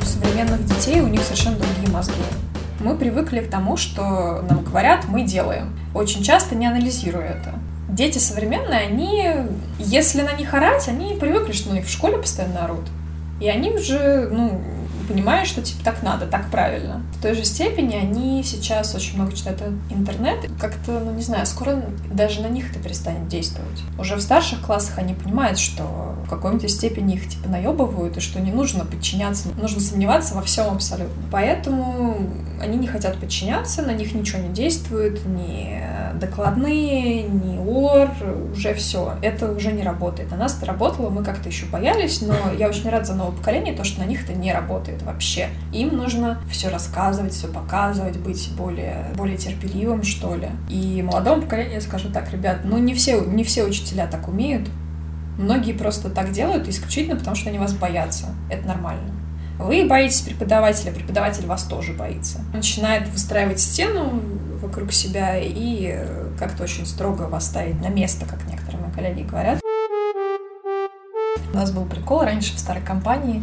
У 0.00 0.04
современных 0.04 0.64
детей 0.64 1.00
у 1.00 1.06
них 1.06 1.22
совершенно 1.22 1.56
другие 1.56 1.88
мозги. 1.92 2.14
Мы 2.80 2.96
привыкли 2.96 3.38
к 3.38 3.48
тому, 3.48 3.76
что 3.76 4.44
нам 4.50 4.64
говорят, 4.64 5.04
мы 5.06 5.22
делаем. 5.22 5.78
Очень 5.94 6.24
часто 6.24 6.56
не 6.56 6.66
анализируя 6.66 7.26
это. 7.26 7.54
Дети 7.88 8.18
современные, 8.18 8.80
они, 8.80 9.24
если 9.78 10.22
на 10.22 10.32
них 10.32 10.52
орать, 10.52 10.88
они 10.88 11.14
привыкли, 11.14 11.52
что 11.52 11.70
на 11.70 11.74
них 11.74 11.86
в 11.86 11.90
школе 11.90 12.18
постоянно 12.18 12.64
орут. 12.64 12.86
И 13.40 13.48
они 13.48 13.70
уже, 13.70 14.28
ну, 14.32 14.60
понимаешь, 15.04 15.48
что 15.48 15.62
типа 15.62 15.84
так 15.84 16.02
надо, 16.02 16.26
так 16.26 16.50
правильно. 16.50 17.02
В 17.18 17.22
той 17.22 17.34
же 17.34 17.44
степени 17.44 17.96
они 17.96 18.42
сейчас 18.42 18.94
очень 18.94 19.16
много 19.16 19.32
читают 19.32 19.62
интернет. 19.90 20.50
Как-то, 20.60 21.00
ну 21.00 21.12
не 21.12 21.22
знаю, 21.22 21.46
скоро 21.46 21.82
даже 22.12 22.42
на 22.42 22.48
них 22.48 22.70
это 22.70 22.80
перестанет 22.80 23.28
действовать. 23.28 23.82
Уже 23.98 24.16
в 24.16 24.20
старших 24.20 24.60
классах 24.60 24.98
они 24.98 25.14
понимают, 25.14 25.58
что 25.58 26.14
в 26.24 26.28
какой-то 26.28 26.68
степени 26.68 27.14
их 27.14 27.28
типа 27.28 27.48
наебывают, 27.48 28.16
и 28.16 28.20
что 28.20 28.40
не 28.40 28.52
нужно 28.52 28.84
подчиняться, 28.84 29.48
нужно 29.60 29.80
сомневаться 29.80 30.34
во 30.34 30.42
всем 30.42 30.72
абсолютно. 30.72 31.22
Поэтому 31.30 32.16
они 32.60 32.78
не 32.78 32.86
хотят 32.86 33.18
подчиняться, 33.18 33.82
на 33.82 33.92
них 33.92 34.14
ничего 34.14 34.40
не 34.40 34.48
действует, 34.48 35.24
ни 35.26 35.82
докладные, 36.18 37.24
ни 37.24 37.58
ОР, 37.58 38.10
уже 38.52 38.74
все. 38.74 39.14
Это 39.22 39.52
уже 39.52 39.72
не 39.72 39.82
работает. 39.82 40.30
На 40.30 40.36
нас 40.36 40.56
это 40.56 40.66
работало, 40.66 41.10
мы 41.10 41.24
как-то 41.24 41.48
еще 41.48 41.66
боялись, 41.66 42.22
но 42.22 42.34
я 42.58 42.68
очень 42.68 42.88
рада 42.88 43.04
за 43.04 43.14
новое 43.14 43.36
поколение, 43.36 43.74
то, 43.74 43.84
что 43.84 44.00
на 44.00 44.04
них 44.04 44.24
это 44.24 44.32
не 44.32 44.52
работает 44.52 44.93
работает 44.94 45.02
вообще. 45.02 45.48
Им 45.72 45.96
нужно 45.96 46.38
все 46.50 46.68
рассказывать, 46.68 47.32
все 47.32 47.48
показывать, 47.48 48.16
быть 48.18 48.50
более, 48.56 49.06
более 49.16 49.36
терпеливым, 49.36 50.02
что 50.02 50.34
ли. 50.34 50.48
И 50.68 51.02
молодому 51.02 51.42
поколению 51.42 51.74
я 51.74 51.80
скажу 51.80 52.10
так, 52.10 52.32
ребят, 52.32 52.60
ну 52.64 52.78
не 52.78 52.94
все, 52.94 53.20
не 53.20 53.44
все 53.44 53.64
учителя 53.64 54.06
так 54.06 54.28
умеют. 54.28 54.68
Многие 55.38 55.72
просто 55.72 56.10
так 56.10 56.30
делают 56.30 56.68
исключительно 56.68 57.16
потому, 57.16 57.34
что 57.36 57.48
они 57.48 57.58
вас 57.58 57.72
боятся. 57.72 58.26
Это 58.50 58.68
нормально. 58.68 59.12
Вы 59.58 59.86
боитесь 59.86 60.20
преподавателя, 60.20 60.92
преподаватель 60.92 61.46
вас 61.46 61.64
тоже 61.64 61.92
боится. 61.92 62.38
Он 62.52 62.58
начинает 62.58 63.08
выстраивать 63.08 63.60
стену 63.60 64.20
вокруг 64.60 64.92
себя 64.92 65.38
и 65.38 65.96
как-то 66.38 66.64
очень 66.64 66.86
строго 66.86 67.22
вас 67.22 67.46
ставить 67.46 67.80
на 67.80 67.88
место, 67.88 68.26
как 68.26 68.44
некоторые 68.48 68.82
мои 68.82 68.92
коллеги 68.92 69.22
говорят. 69.22 69.60
У 71.52 71.56
нас 71.56 71.70
был 71.70 71.84
прикол 71.84 72.22
раньше 72.22 72.56
в 72.56 72.58
старой 72.58 72.82
компании 72.82 73.42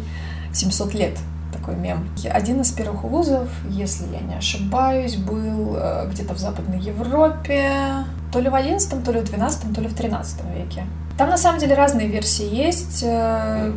700 0.53 0.93
лет 0.93 1.17
такой 1.51 1.75
мем. 1.75 2.09
Один 2.29 2.61
из 2.61 2.71
первых 2.71 3.03
вузов, 3.03 3.49
если 3.69 4.05
я 4.11 4.19
не 4.19 4.35
ошибаюсь, 4.35 5.15
был 5.15 5.75
э, 5.75 6.09
где-то 6.11 6.33
в 6.33 6.37
Западной 6.37 6.79
Европе, 6.79 8.05
то 8.31 8.39
ли 8.39 8.49
в 8.49 8.55
11, 8.55 9.03
то 9.03 9.11
ли 9.11 9.19
в 9.19 9.25
12, 9.25 9.75
то 9.75 9.81
ли 9.81 9.87
в 9.87 9.93
13 9.93 10.39
веке. 10.55 10.85
Там 11.17 11.29
на 11.29 11.37
самом 11.37 11.59
деле 11.59 11.75
разные 11.75 12.07
версии 12.07 12.45
есть. 12.45 13.03
Э, 13.03 13.71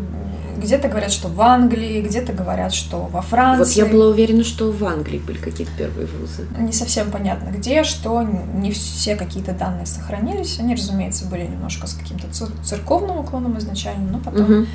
где-то 0.57 0.89
говорят, 0.89 1.11
что 1.11 1.29
в 1.29 1.41
Англии, 1.43 2.01
где-то 2.01 2.33
говорят, 2.33 2.73
что 2.73 3.09
во 3.13 3.23
Франции. 3.23 3.81
Вот 3.81 3.89
я 3.89 3.93
была 3.93 4.07
уверена, 4.09 4.45
что 4.45 4.71
в 4.71 4.85
Англии 4.85 5.19
были 5.19 5.39
какие-то 5.39 5.73
первые 5.77 6.07
вузы. 6.07 6.47
Не 6.59 6.73
совсем 6.73 7.11
понятно 7.11 7.51
где, 7.51 7.85
что 7.85 8.23
не 8.23 8.71
все 8.71 9.17
какие-то 9.17 9.53
данные 9.53 9.87
сохранились. 9.87 10.59
Они, 10.59 10.75
разумеется, 10.75 11.27
были 11.27 11.43
немножко 11.43 11.87
с 11.87 11.95
каким-то 11.95 12.29
церковным 12.63 13.19
уклоном 13.19 13.59
изначально, 13.59 14.13
но 14.13 14.19
потом 14.19 14.45
угу 14.45 14.67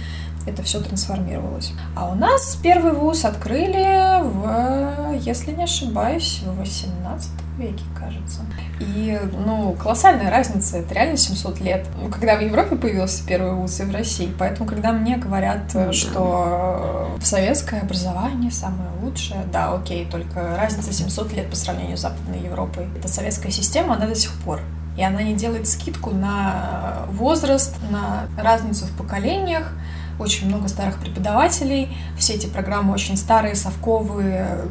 это 0.50 0.64
все 0.64 0.82
трансформировалось. 0.82 1.74
А 1.96 2.10
у 2.10 2.16
нас 2.16 2.58
первый 2.62 2.94
вуз 2.94 3.26
открыли 3.26 4.22
в, 4.22 5.14
если 5.20 5.52
не 5.52 5.64
ошибаюсь, 5.64 6.42
в 6.46 6.58
18 6.58 7.30
веке, 7.58 7.84
кажется. 7.98 8.42
И, 8.80 9.20
ну, 9.46 9.74
колоссальная 9.74 10.30
разница, 10.30 10.78
это 10.78 10.94
реально 10.94 11.18
700 11.18 11.60
лет. 11.60 11.88
Ну, 12.02 12.10
когда 12.10 12.38
в 12.38 12.42
Европе 12.42 12.76
появился 12.76 13.26
первый 13.26 13.54
вуз 13.54 13.80
и 13.80 13.84
в 13.84 13.92
России, 13.92 14.34
поэтому, 14.38 14.68
когда 14.68 14.92
мне 14.92 15.18
говорят, 15.18 15.72
ну, 15.74 15.92
что 15.94 17.16
да. 17.18 17.26
советское 17.26 17.82
образование 17.82 18.52
самое 18.52 18.90
лучшее, 19.02 19.44
да, 19.52 19.74
окей, 19.74 20.08
только 20.10 20.56
разница 20.58 20.94
700 20.94 21.34
лет 21.34 21.50
по 21.50 21.56
сравнению 21.56 21.98
с 21.98 22.02
Западной 22.02 22.40
Европой. 22.40 22.88
Это 22.98 23.08
советская 23.08 23.52
система, 23.52 23.96
она 23.96 24.08
до 24.08 24.16
сих 24.16 24.32
пор 24.44 24.62
и 25.00 25.02
она 25.02 25.24
не 25.24 25.34
делает 25.34 25.66
скидку 25.66 26.12
на 26.12 27.06
возраст, 27.08 27.74
на 27.90 28.28
разницу 28.38 28.86
в 28.86 28.92
поколениях, 28.98 29.72
очень 30.20 30.48
много 30.48 30.68
старых 30.68 31.00
преподавателей, 31.00 31.90
все 32.18 32.34
эти 32.34 32.48
программы 32.48 32.94
очень 32.94 33.18
старые, 33.18 33.56
совковые, 33.56 34.66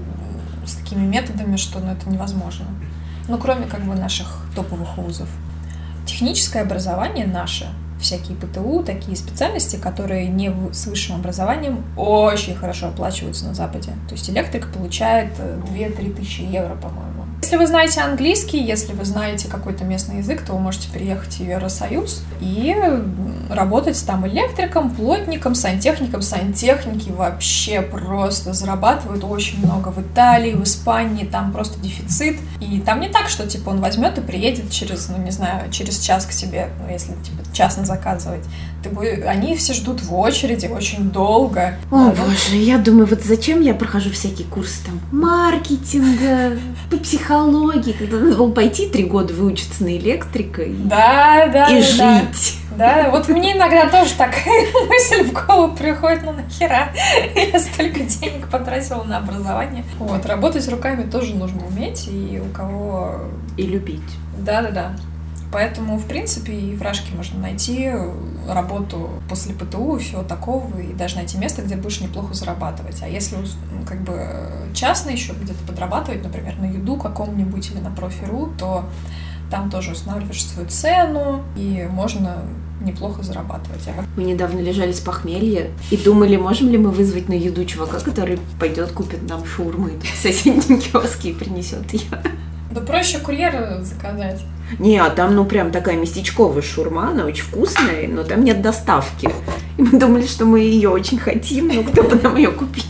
с 0.69 0.75
такими 0.75 1.05
методами, 1.05 1.57
что 1.57 1.81
ну, 1.81 1.91
это 1.93 2.09
невозможно. 2.09 2.67
Ну, 3.27 3.39
кроме 3.39 3.67
как 3.67 3.83
бы 3.83 3.95
наших 3.95 4.47
топовых 4.55 4.97
вузов. 4.99 5.29
Техническое 6.07 6.63
образование 6.63 7.27
наше, 7.27 7.69
всякие 8.01 8.37
ПТУ, 8.37 8.83
такие 8.83 9.17
специальности, 9.17 9.77
которые 9.77 10.29
не 10.29 10.53
с 10.73 10.87
высшим 10.87 11.17
образованием, 11.17 11.85
очень 11.97 12.55
хорошо 12.55 12.89
оплачиваются 12.89 13.47
на 13.47 13.55
Западе. 13.55 13.93
То 14.09 14.15
есть 14.15 14.29
электрик 14.31 14.73
получает 14.73 15.33
2-3 15.39 16.15
тысячи 16.15 16.43
евро, 16.43 16.75
по-моему 16.77 17.18
если 17.49 17.57
вы 17.57 17.67
знаете 17.67 18.03
английский, 18.03 18.63
если 18.63 18.93
вы 18.93 19.07
знаете 19.07 19.49
какой-то 19.49 19.83
местный 19.83 20.19
язык, 20.19 20.43
то 20.43 20.53
вы 20.53 20.59
можете 20.59 20.91
приехать 20.91 21.37
в 21.37 21.41
Евросоюз 21.41 22.23
и 22.43 22.77
работать 23.49 24.05
там 24.07 24.29
электриком, 24.29 24.91
плотником, 24.91 25.55
сантехником. 25.55 26.21
Сантехники 26.21 27.09
вообще 27.09 27.81
просто 27.81 28.53
зарабатывают 28.53 29.25
очень 29.25 29.65
много 29.65 29.89
в 29.89 29.99
Италии, 29.99 30.53
в 30.53 30.63
Испании, 30.63 31.25
там 31.25 31.51
просто 31.51 31.81
дефицит. 31.81 32.37
И 32.61 32.81
там 32.81 33.01
не 33.01 33.09
так, 33.09 33.31
что 33.31 33.47
типа 33.47 33.71
он 33.71 33.81
возьмет 33.81 34.19
и 34.19 34.21
приедет 34.21 34.71
через, 34.71 35.09
ну 35.09 35.17
не 35.17 35.31
знаю, 35.31 35.71
через 35.71 36.01
час 36.01 36.27
к 36.27 36.33
тебе, 36.33 36.69
ну 36.83 36.93
если 36.93 37.13
типа 37.13 37.39
частно 37.55 37.87
заказывать. 37.87 38.45
Ты 38.83 38.91
будешь... 38.91 39.25
Они 39.27 39.57
все 39.57 39.73
ждут 39.73 40.03
в 40.03 40.15
очереди 40.15 40.67
очень 40.67 41.11
долго. 41.11 41.77
О, 41.91 42.11
да, 42.11 42.23
боже, 42.23 42.57
я 42.57 42.79
думаю, 42.79 43.07
вот 43.07 43.23
зачем 43.23 43.61
я 43.61 43.75
прохожу 43.75 44.11
всякие 44.11 44.47
курсы 44.47 44.85
там 44.85 45.01
маркетинга, 45.11 46.59
по 46.91 46.97
психологии, 46.97 47.93
когда 47.93 48.19
надо 48.19 48.37
было 48.37 48.51
пойти 48.51 48.89
три 48.89 49.05
года 49.05 49.35
выучиться 49.35 49.85
на 49.85 49.97
электрика 49.97 50.63
и, 50.63 50.75
да, 50.75 51.49
да, 51.53 51.69
и 51.69 51.83
да, 51.83 52.21
жить. 52.23 52.55
Да, 52.77 53.11
вот 53.11 53.29
мне 53.29 53.57
иногда 53.57 53.89
тоже 53.89 54.15
такая 54.15 54.67
мысль 54.89 55.25
в 55.25 55.33
голову 55.33 55.75
приходит, 55.75 56.23
ну 56.23 56.33
нахера 56.33 56.91
я 57.53 57.59
столько 57.59 58.01
денег 58.01 58.49
потратила 58.49 59.03
на 59.03 59.19
образование. 59.19 59.85
Вот, 59.99 60.25
работать 60.27 60.69
руками 60.69 61.09
тоже 61.09 61.35
нужно 61.35 61.67
уметь, 61.67 62.09
и 62.09 62.41
у 62.41 62.55
кого... 62.55 63.23
И 63.57 63.63
любить. 63.63 64.01
Да-да-да. 64.39 64.95
Поэтому, 65.51 65.97
в 65.97 66.07
принципе, 66.07 66.53
и 66.53 66.77
в 66.77 66.83
Рашке 66.83 67.15
можно 67.15 67.39
найти 67.39 67.91
работу 68.47 69.11
после 69.29 69.55
ПТУ 69.55 69.97
и 69.97 70.01
всего 70.01 70.23
такого, 70.23 70.79
и 70.79 70.93
даже 70.93 71.17
найти 71.17 71.39
место, 71.39 71.63
где 71.63 71.77
будешь 71.77 72.01
неплохо 72.01 72.35
зарабатывать. 72.35 73.03
А 73.03 73.09
если 73.09 73.37
как 73.87 74.03
бы 74.03 74.69
частно 74.75 75.11
еще 75.11 75.33
где-то 75.33 75.59
подрабатывать, 75.67 76.23
например, 76.23 76.59
на 76.59 76.67
еду 76.67 76.97
каком-нибудь 76.97 77.71
или 77.71 77.79
на 77.79 77.91
профиру, 77.91 78.53
то 78.59 78.85
там 79.51 79.71
тоже 79.71 79.93
устанавливаешь 79.93 80.45
свою 80.45 80.69
цену, 80.69 81.43
и 81.57 81.89
можно 81.91 82.45
неплохо 82.81 83.23
зарабатывать. 83.23 83.81
Мы 84.17 84.25
недавно 84.25 84.61
лежали 84.61 84.93
с 84.93 85.01
похмелья 85.01 85.71
и 85.91 85.97
думали, 85.97 86.37
можем 86.37 86.71
ли 86.71 86.79
мы 86.79 86.91
вызвать 86.91 87.29
на 87.29 87.33
еду 87.33 87.65
чувака, 87.65 87.99
который 88.01 88.39
пойдет 88.61 88.93
купит 88.93 89.29
нам 89.29 89.45
шаурмы 89.45 89.99
в 90.01 90.23
соседнем 90.23 90.81
киоске 90.81 91.31
и 91.31 91.35
принесет 91.39 91.93
ее. 91.93 92.07
Да 92.79 92.87
проще 92.87 93.19
курьера 93.19 93.79
заказать. 93.83 94.41
Не, 94.79 94.99
а 94.99 95.11
там, 95.11 95.35
ну, 95.35 95.45
прям 95.45 95.71
такая 95.71 95.97
местечковая 95.97 96.63
шурма, 96.63 97.11
она 97.11 97.25
очень 97.25 97.45
вкусная, 97.45 98.07
но 98.07 98.23
там 98.23 98.45
нет 98.45 98.61
доставки. 98.63 99.31
И 99.79 99.83
мы 99.83 99.99
думали, 99.99 100.27
что 100.27 100.45
мы 100.45 100.61
ее 100.61 100.91
очень 100.91 101.19
хотим, 101.19 101.69
но 101.69 101.83
кто 101.83 102.03
бы 102.03 102.17
нам 102.23 102.37
ее 102.37 102.51
купил. 102.51 102.85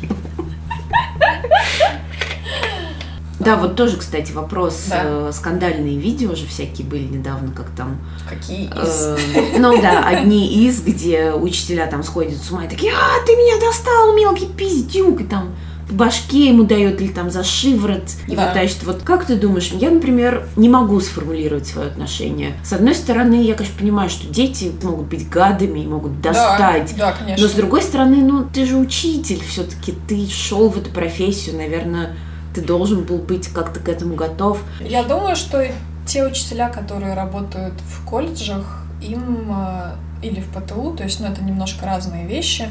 Да, 3.38 3.56
вот 3.56 3.76
тоже, 3.76 3.96
кстати, 3.96 4.32
вопрос. 4.32 4.86
Да. 4.90 5.02
Э, 5.04 5.30
скандальные 5.32 5.96
видео 5.96 6.34
же 6.34 6.46
всякие 6.46 6.86
были 6.86 7.04
недавно, 7.04 7.50
как 7.52 7.70
там... 7.70 7.98
Какие 8.28 8.66
из? 8.66 9.06
Э, 9.06 9.16
ну 9.58 9.80
да, 9.80 10.04
одни 10.06 10.66
из, 10.66 10.82
где 10.82 11.32
учителя 11.32 11.86
там 11.86 12.02
сходят 12.02 12.36
с 12.36 12.50
ума 12.50 12.64
и 12.64 12.68
такие, 12.68 12.92
а, 12.92 13.24
ты 13.24 13.32
меня 13.32 13.64
достал, 13.64 14.14
мелкий 14.14 14.46
пиздюк, 14.46 15.22
и 15.22 15.24
там 15.24 15.54
башке 15.90 16.48
ему 16.48 16.64
дает 16.64 17.00
или 17.00 17.08
там 17.08 17.30
за 17.30 17.44
шиворот 17.44 18.10
и 18.26 18.36
да. 18.36 18.52
тащит. 18.52 18.84
Вот 18.84 19.02
как 19.02 19.24
ты 19.26 19.36
думаешь, 19.36 19.70
я, 19.72 19.90
например, 19.90 20.46
не 20.56 20.68
могу 20.68 21.00
сформулировать 21.00 21.66
свое 21.66 21.88
отношение. 21.88 22.54
С 22.62 22.72
одной 22.72 22.94
стороны, 22.94 23.42
я, 23.42 23.54
конечно, 23.54 23.78
понимаю, 23.78 24.10
что 24.10 24.26
дети 24.26 24.72
могут 24.82 25.06
быть 25.06 25.28
гадами 25.28 25.80
и 25.80 25.86
могут 25.86 26.20
достать. 26.20 26.94
Да, 26.96 27.10
да, 27.10 27.12
конечно. 27.12 27.46
Но 27.46 27.50
с 27.50 27.54
другой 27.54 27.82
стороны, 27.82 28.16
ну, 28.16 28.44
ты 28.44 28.66
же 28.66 28.76
учитель 28.76 29.42
все-таки, 29.42 29.94
ты 30.06 30.26
шел 30.28 30.68
в 30.68 30.78
эту 30.78 30.90
профессию, 30.90 31.56
наверное, 31.56 32.16
ты 32.54 32.60
должен 32.60 33.02
был 33.02 33.18
быть 33.18 33.48
как-то 33.48 33.80
к 33.80 33.88
этому 33.88 34.14
готов. 34.14 34.62
Я 34.80 35.02
думаю, 35.02 35.36
что 35.36 35.66
те 36.06 36.24
учителя, 36.24 36.68
которые 36.68 37.14
работают 37.14 37.74
в 37.80 38.04
колледжах, 38.04 38.84
им 39.00 39.52
э, 39.52 39.92
или 40.22 40.40
в 40.40 40.48
ПТУ, 40.48 40.94
то 40.96 41.04
есть, 41.04 41.20
ну, 41.20 41.26
это 41.26 41.42
немножко 41.44 41.86
разные 41.86 42.26
вещи, 42.26 42.68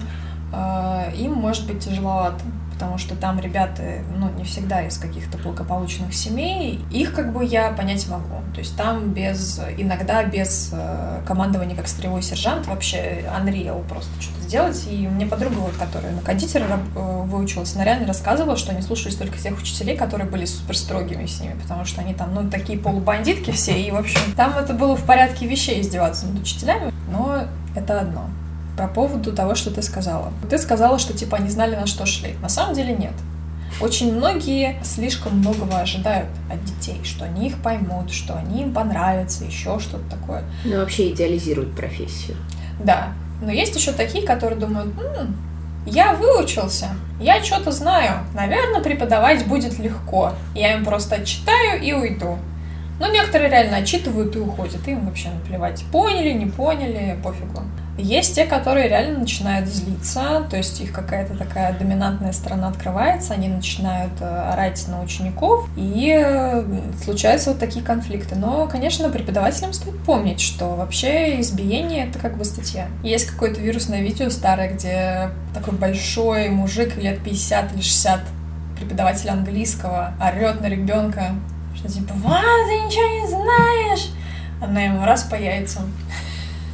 э, 0.51 1.13
им 1.17 1.33
может 1.33 1.65
быть 1.67 1.79
тяжеловато 1.79 2.43
потому 2.77 2.99
что 2.99 3.15
там 3.15 3.39
ребята, 3.39 4.03
ну, 4.19 4.29
не 4.37 4.43
всегда 4.43 4.83
из 4.85 4.99
каких-то 4.99 5.39
благополучных 5.39 6.13
семей, 6.13 6.79
их 6.91 7.11
как 7.15 7.33
бы 7.33 7.43
я 7.43 7.71
понять 7.71 8.07
могу. 8.07 8.35
То 8.53 8.59
есть 8.59 8.77
там 8.77 9.13
без, 9.13 9.59
иногда 9.79 10.23
без 10.23 10.69
э, 10.73 11.23
командования 11.25 11.75
как 11.75 11.87
строевой 11.87 12.21
сержант 12.21 12.67
вообще 12.67 13.25
unreal 13.35 13.83
просто 13.89 14.11
что-то 14.21 14.41
сделать. 14.41 14.85
И 14.87 15.07
мне 15.07 15.25
подруга, 15.25 15.55
вот, 15.55 15.73
которая 15.73 16.11
на 16.11 16.21
кондитера 16.21 16.65
э, 16.67 17.23
выучилась, 17.25 17.73
она 17.73 17.83
реально 17.83 18.05
рассказывала, 18.05 18.55
что 18.57 18.73
они 18.73 18.83
слушались 18.83 19.15
только 19.15 19.39
тех 19.39 19.57
учителей, 19.57 19.97
которые 19.97 20.29
были 20.29 20.45
супер 20.45 20.77
строгими 20.77 21.25
с 21.25 21.41
ними, 21.41 21.55
потому 21.59 21.83
что 21.83 22.01
они 22.01 22.13
там, 22.13 22.35
ну, 22.35 22.47
такие 22.47 22.77
полубандитки 22.77 23.49
все, 23.49 23.81
и, 23.81 23.89
в 23.89 23.95
общем, 23.95 24.19
там 24.35 24.55
это 24.55 24.73
было 24.73 24.95
в 24.95 25.03
порядке 25.03 25.47
вещей 25.47 25.81
издеваться 25.81 26.27
над 26.27 26.39
учителями, 26.43 26.93
но 27.09 27.45
это 27.75 28.01
одно 28.01 28.29
по 28.77 28.87
поводу 28.87 29.33
того, 29.33 29.55
что 29.55 29.71
ты 29.71 29.81
сказала. 29.81 30.31
Ты 30.49 30.57
сказала, 30.57 30.99
что 30.99 31.13
типа 31.13 31.37
они 31.37 31.49
знали, 31.49 31.75
на 31.75 31.87
что 31.87 32.05
шли. 32.05 32.35
На 32.41 32.49
самом 32.49 32.75
деле 32.75 32.93
нет. 32.93 33.13
Очень 33.81 34.15
многие 34.15 34.75
слишком 34.83 35.37
многого 35.39 35.79
ожидают 35.79 36.29
от 36.51 36.63
детей, 36.63 37.01
что 37.03 37.25
они 37.25 37.47
их 37.47 37.61
поймут, 37.61 38.11
что 38.11 38.35
они 38.35 38.61
им 38.63 38.73
понравятся, 38.73 39.43
еще 39.43 39.79
что-то 39.79 40.09
такое. 40.09 40.43
Ну, 40.63 40.77
вообще 40.77 41.11
идеализируют 41.11 41.75
профессию. 41.75 42.37
Да. 42.83 43.09
Но 43.41 43.51
есть 43.51 43.75
еще 43.75 43.91
такие, 43.91 44.25
которые 44.25 44.59
думают, 44.59 44.93
М, 44.99 45.35
я 45.85 46.13
выучился, 46.15 46.87
я 47.19 47.43
что-то 47.43 47.71
знаю, 47.71 48.21
наверное, 48.33 48.81
преподавать 48.81 49.45
будет 49.47 49.77
легко. 49.79 50.33
Я 50.55 50.73
им 50.75 50.83
просто 50.83 51.15
отчитаю 51.15 51.81
и 51.81 51.93
уйду. 51.93 52.37
Но 52.99 53.07
некоторые 53.07 53.49
реально 53.49 53.77
отчитывают 53.77 54.35
и 54.35 54.39
уходят, 54.39 54.87
им 54.87 55.05
вообще 55.05 55.29
наплевать. 55.29 55.83
Поняли, 55.91 56.31
не 56.33 56.47
поняли, 56.47 57.17
пофигу. 57.23 57.63
Есть 57.97 58.35
те, 58.35 58.45
которые 58.45 58.87
реально 58.89 59.19
начинают 59.19 59.67
злиться, 59.67 60.45
то 60.47 60.55
есть 60.55 60.79
их 60.81 60.93
какая-то 60.93 61.35
такая 61.35 61.73
доминантная 61.73 62.31
сторона 62.31 62.67
открывается, 62.67 63.33
они 63.33 63.47
начинают 63.47 64.13
э, 64.21 64.25
орать 64.25 64.87
на 64.87 65.01
учеников, 65.01 65.67
и 65.75 66.13
э, 66.15 66.63
случаются 67.03 67.51
вот 67.51 67.59
такие 67.59 67.83
конфликты. 67.83 68.35
Но, 68.35 68.67
конечно, 68.67 69.09
преподавателям 69.09 69.73
стоит 69.73 69.97
помнить, 70.03 70.39
что 70.39 70.75
вообще 70.75 71.41
избиение— 71.41 72.07
это 72.09 72.19
как 72.19 72.37
бы 72.37 72.45
статья. 72.45 72.87
Есть 73.01 73.25
какое-то 73.31 73.61
вирусное 73.61 74.01
видео 74.01 74.29
старое, 74.29 74.71
где 74.71 75.31
такой 75.55 75.73
большой 75.73 76.49
мужик 76.49 76.97
лет 76.97 77.23
50 77.23 77.73
или 77.73 77.81
60 77.81 78.19
преподаватель 78.77 79.31
английского 79.31 80.13
орет 80.21 80.61
на 80.61 80.67
ребенка, 80.67 81.31
что 81.77 81.89
типа 81.89 82.13
«Ва, 82.15 82.41
ты 82.67 82.79
ничего 82.81 83.21
не 83.21 83.27
знаешь!» 83.27 84.09
Она 84.61 84.81
ему 84.81 85.05
раз 85.05 85.23
по 85.23 85.35
яйцам. 85.35 85.93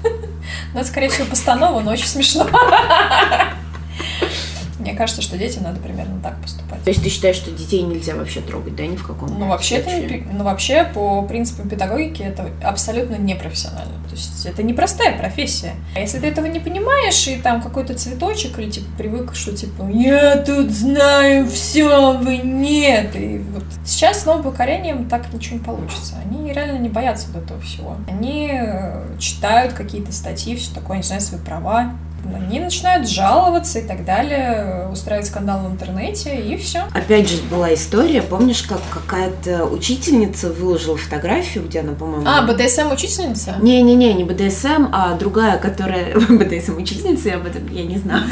Ну, 0.74 0.80
это, 0.80 0.90
скорее 0.90 1.10
всего, 1.10 1.28
постанова, 1.28 1.82
но 1.82 1.92
очень 1.92 2.08
смешно. 2.08 2.48
Мне 4.84 4.94
кажется, 4.94 5.22
что 5.22 5.38
детям 5.38 5.64
надо 5.64 5.80
примерно 5.80 6.20
так 6.22 6.40
поступать. 6.42 6.84
То 6.84 6.90
есть 6.90 7.02
ты 7.02 7.10
считаешь, 7.10 7.38
что 7.38 7.52
детей 7.52 7.82
нельзя 7.84 8.16
вообще 8.16 8.42
трогать, 8.42 8.76
да, 8.76 8.86
ни 8.86 8.98
в 8.98 9.08
каком 9.08 9.40
Ну, 9.40 9.48
вообще, 9.48 9.78
это, 9.78 10.30
ну, 10.34 10.44
вообще 10.44 10.84
по 10.84 11.22
принципам 11.22 11.70
педагогики 11.70 12.22
это 12.22 12.50
абсолютно 12.62 13.16
непрофессионально. 13.16 13.94
То 14.10 14.16
есть 14.16 14.46
это 14.46 14.62
непростая 14.62 15.18
профессия. 15.18 15.76
А 15.96 16.00
если 16.02 16.20
ты 16.20 16.28
этого 16.28 16.48
не 16.48 16.60
понимаешь, 16.60 17.26
и 17.30 17.38
там 17.38 17.62
какой-то 17.62 17.94
цветочек, 17.94 18.60
или 18.60 18.70
типа 18.70 18.88
привык, 18.98 19.36
что 19.36 19.56
типа 19.56 19.90
«я 19.90 20.36
тут 20.38 20.70
знаю 20.70 21.48
все, 21.48 22.18
вы 22.18 22.38
нет», 22.38 23.16
и 23.16 23.38
вот 23.54 23.64
сейчас 23.86 24.24
с 24.24 24.26
новым 24.26 24.44
поколением 24.44 25.08
так 25.08 25.32
ничего 25.34 25.60
не 25.60 25.64
получится. 25.64 26.16
Они 26.26 26.52
реально 26.52 26.80
не 26.80 26.90
боятся 26.90 27.28
вот 27.32 27.44
этого 27.44 27.62
всего. 27.62 27.96
Они 28.10 28.50
э, 28.52 29.18
читают 29.18 29.74
какие-то 29.74 30.12
статьи, 30.12 30.58
все 30.58 30.76
такое, 30.76 30.96
они 30.96 31.04
знают 31.04 31.24
свои 31.24 31.40
права, 31.40 31.94
они 32.34 32.60
начинают 32.60 33.08
жаловаться 33.08 33.80
и 33.80 33.88
так 33.88 34.06
далее, 34.06 34.88
устраивать 34.92 35.28
скандал 35.28 35.62
в 35.68 35.72
интернете, 35.72 36.36
и 36.36 36.58
все. 36.58 36.84
Опять 36.94 37.30
же, 37.30 37.42
была 37.44 37.74
история, 37.74 38.22
помнишь, 38.22 38.64
как 38.64 38.82
какая-то 38.92 39.66
учительница 39.66 40.50
выложила 40.52 40.98
фотографию, 40.98 41.66
где 41.66 41.82
она, 41.82 41.94
по-моему... 41.94 42.26
А, 42.28 42.42
БДСМ-учительница? 42.44 43.56
Не-не-не, 43.62 44.14
не 44.14 44.24
БДСМ, 44.24 44.88
а 44.92 45.16
другая, 45.16 45.58
которая... 45.58 46.16
БДСМ-учительница, 46.30 47.30
я 47.30 47.36
об 47.36 47.46
этом, 47.46 47.68
я 47.72 47.84
не 47.84 47.98
знаю. 47.98 48.24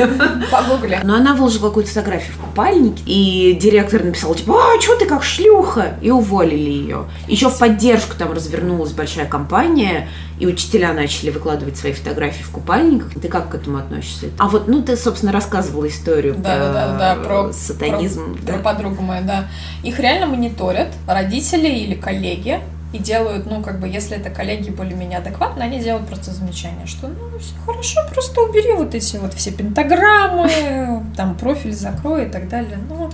Погугли. 0.51 0.99
Но 1.03 1.15
она 1.15 1.33
выложила 1.33 1.67
какую-то 1.67 1.89
фотографию 1.89 2.33
в 2.35 2.45
купальнике, 2.45 3.03
и 3.05 3.57
директор 3.59 4.03
написал, 4.03 4.33
типа, 4.35 4.53
а, 4.53 4.81
что 4.81 4.95
ты 4.95 5.05
как 5.05 5.23
шлюха? 5.23 5.95
И 6.01 6.11
уволили 6.11 6.69
ее. 6.69 7.05
Еще 7.27 7.49
в 7.49 7.57
поддержку 7.57 8.15
там 8.17 8.31
развернулась 8.31 8.91
большая 8.91 9.25
компания, 9.25 10.07
и 10.41 10.47
учителя 10.47 10.91
начали 10.91 11.29
выкладывать 11.29 11.77
свои 11.77 11.93
фотографии 11.93 12.41
в 12.41 12.49
купальниках. 12.49 13.13
Ты 13.13 13.27
как 13.27 13.49
к 13.49 13.55
этому 13.55 13.77
относишься? 13.77 14.31
А 14.39 14.47
вот, 14.47 14.67
ну, 14.67 14.81
ты, 14.81 14.97
собственно, 14.97 15.31
рассказывала 15.31 15.87
историю 15.87 16.33
да, 16.35 16.55
про, 16.55 16.73
да, 16.73 16.97
да, 16.97 17.23
про 17.23 17.53
сатанизм. 17.53 18.33
Про, 18.33 18.41
да. 18.41 18.53
про 18.53 18.59
подругу 18.63 19.03
мою, 19.03 19.23
да. 19.23 19.47
Их 19.83 19.99
реально 19.99 20.25
мониторят 20.25 20.87
родители 21.05 21.67
или 21.67 21.93
коллеги, 21.93 22.59
и 22.93 22.97
делают, 22.97 23.45
ну, 23.45 23.61
как 23.61 23.79
бы, 23.79 23.87
если 23.87 24.17
это 24.17 24.29
коллеги 24.29 24.69
более-менее 24.69 25.19
адекватные, 25.19 25.67
они 25.67 25.79
делают 25.79 26.07
просто 26.07 26.31
замечание, 26.31 26.85
что, 26.85 27.07
ну, 27.07 27.39
все 27.39 27.53
хорошо, 27.65 28.01
просто 28.11 28.41
убери 28.41 28.73
вот 28.73 28.93
эти 28.93 29.15
вот 29.17 29.33
все 29.33 29.51
пентаграммы, 29.51 31.05
там, 31.15 31.35
профиль 31.35 31.73
закрой 31.73 32.25
и 32.25 32.29
так 32.29 32.49
далее. 32.49 32.77
Ну, 32.89 33.09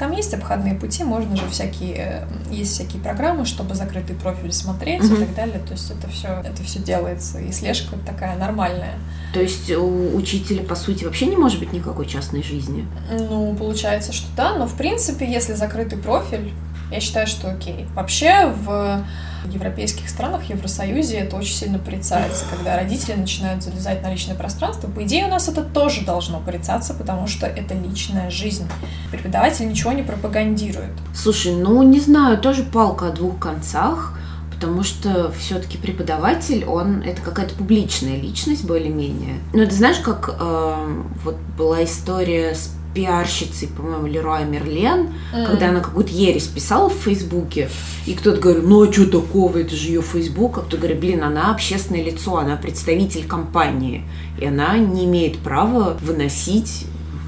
там 0.00 0.12
есть 0.12 0.32
обходные 0.32 0.74
пути, 0.74 1.04
можно 1.04 1.36
же 1.36 1.46
всякие, 1.48 2.26
есть 2.50 2.72
всякие 2.72 3.02
программы, 3.02 3.44
чтобы 3.44 3.74
закрытый 3.74 4.16
профиль 4.16 4.50
смотреть 4.52 5.02
mm-hmm. 5.02 5.22
и 5.22 5.26
так 5.26 5.34
далее. 5.34 5.60
То 5.60 5.72
есть 5.72 5.90
это 5.90 6.08
все, 6.08 6.42
это 6.42 6.62
все 6.64 6.78
делается, 6.78 7.38
и 7.38 7.52
слежка 7.52 7.96
такая 8.06 8.36
нормальная. 8.36 8.94
То 9.34 9.40
есть 9.40 9.70
у 9.70 10.16
учителя, 10.16 10.64
по 10.64 10.74
сути, 10.74 11.04
вообще 11.04 11.26
не 11.26 11.36
может 11.36 11.60
быть 11.60 11.72
никакой 11.72 12.06
частной 12.06 12.42
жизни? 12.42 12.88
Ну, 13.10 13.54
получается, 13.54 14.12
что 14.12 14.26
да, 14.34 14.56
но 14.56 14.66
в 14.66 14.74
принципе, 14.74 15.30
если 15.30 15.52
закрытый 15.52 15.98
профиль, 15.98 16.50
я 16.90 17.00
считаю, 17.00 17.26
что 17.26 17.50
окей. 17.50 17.86
Вообще 17.94 18.46
в 18.46 19.04
европейских 19.46 20.08
странах, 20.08 20.42
в 20.42 20.50
Евросоюзе 20.50 21.18
это 21.18 21.36
очень 21.36 21.54
сильно 21.54 21.78
порицается, 21.78 22.44
когда 22.50 22.76
родители 22.76 23.14
начинают 23.14 23.62
залезать 23.62 24.02
на 24.02 24.10
личное 24.10 24.34
пространство. 24.34 24.88
По 24.88 25.02
идее, 25.04 25.26
у 25.26 25.28
нас 25.28 25.48
это 25.48 25.62
тоже 25.62 26.04
должно 26.04 26.40
порицаться, 26.40 26.94
потому 26.94 27.26
что 27.26 27.46
это 27.46 27.74
личная 27.74 28.30
жизнь. 28.30 28.68
Преподаватель 29.10 29.68
ничего 29.68 29.92
не 29.92 30.02
пропагандирует. 30.02 30.92
Слушай, 31.14 31.54
ну 31.54 31.82
не 31.82 32.00
знаю, 32.00 32.38
тоже 32.38 32.64
палка 32.64 33.08
о 33.08 33.12
двух 33.12 33.38
концах 33.38 34.16
потому 34.60 34.82
что 34.82 35.32
все-таки 35.32 35.78
преподаватель, 35.78 36.66
он 36.66 37.00
это 37.00 37.22
какая-то 37.22 37.54
публичная 37.54 38.16
личность 38.16 38.66
более-менее. 38.66 39.36
Ну, 39.54 39.64
ты 39.64 39.74
знаешь, 39.74 40.00
как 40.00 40.36
э, 40.38 41.02
вот 41.24 41.36
была 41.56 41.82
история 41.82 42.54
с 42.54 42.70
пиарщицей, 42.94 43.68
по-моему, 43.68 44.06
Леруа 44.06 44.42
Мерлен, 44.44 45.10
mm. 45.32 45.46
когда 45.46 45.68
она 45.68 45.80
какую-то 45.80 46.12
ересь 46.12 46.46
писала 46.46 46.88
в 46.88 46.94
Фейсбуке, 46.94 47.68
и 48.06 48.14
кто-то 48.14 48.40
говорит, 48.40 48.64
ну 48.64 48.88
а 48.88 48.92
что 48.92 49.06
такого, 49.06 49.58
это 49.58 49.74
же 49.76 49.88
ее 49.88 50.02
Фейсбук, 50.02 50.58
а 50.58 50.60
кто 50.62 50.76
говорит, 50.76 51.00
блин, 51.00 51.22
она 51.22 51.52
общественное 51.52 52.02
лицо, 52.02 52.36
она 52.38 52.56
представитель 52.56 53.26
компании, 53.26 54.04
и 54.40 54.46
она 54.46 54.76
не 54.78 55.04
имеет 55.04 55.38
права 55.38 55.96
выносить 56.00 56.86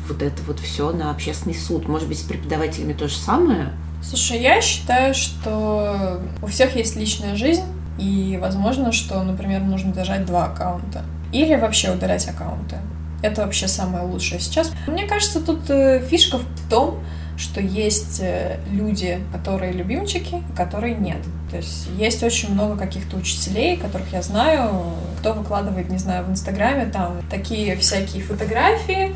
вот 0.09 0.23
это 0.23 0.43
вот 0.47 0.59
все 0.59 0.93
на 0.93 1.11
общественный 1.11 1.55
суд. 1.55 1.89
Может 1.89 2.09
быть, 2.09 2.19
с 2.19 2.23
преподавателями 2.23 2.93
то 2.93 3.09
же 3.09 3.17
самое? 3.17 3.73
Слушай, 4.03 4.41
я 4.41 4.61
считаю, 4.61 5.15
что 5.15 6.21
у 6.43 6.47
всех 6.47 6.75
есть 6.75 6.97
личная 6.97 7.37
жизнь, 7.37 7.63
и 7.99 8.39
возможно, 8.41 8.91
что, 8.91 9.23
например, 9.23 9.61
нужно 9.61 9.93
держать 9.93 10.27
два 10.27 10.47
аккаунта. 10.47 11.05
Или 11.33 11.55
вообще 11.55 11.93
удалять 11.93 12.29
аккаунты. 12.29 12.77
Это 13.23 13.43
вообще 13.43 13.69
самое 13.69 14.05
лучшее 14.05 14.41
сейчас. 14.41 14.73
Мне 14.87 15.07
кажется, 15.07 15.41
тут 15.41 15.71
э, 15.71 16.01
фишка 16.01 16.39
в 16.39 16.47
том, 16.69 16.99
что 17.37 17.61
есть 17.61 18.21
э, 18.21 18.59
люди, 18.71 19.21
которые 19.33 19.73
любимчики, 19.73 20.37
и 20.37 20.57
которые 20.57 20.95
нет. 20.95 21.19
То 21.51 21.57
есть 21.57 21.89
есть 21.97 22.23
очень 22.23 22.53
много 22.53 22.77
каких-то 22.77 23.17
учителей, 23.17 23.77
которых 23.77 24.13
я 24.13 24.23
знаю, 24.23 24.71
кто 25.19 25.33
выкладывает, 25.33 25.89
не 25.89 25.99
знаю, 25.99 26.25
в 26.25 26.31
Инстаграме 26.31 26.87
там 26.87 27.23
такие 27.31 27.77
всякие 27.77 28.23
фотографии, 28.23 29.15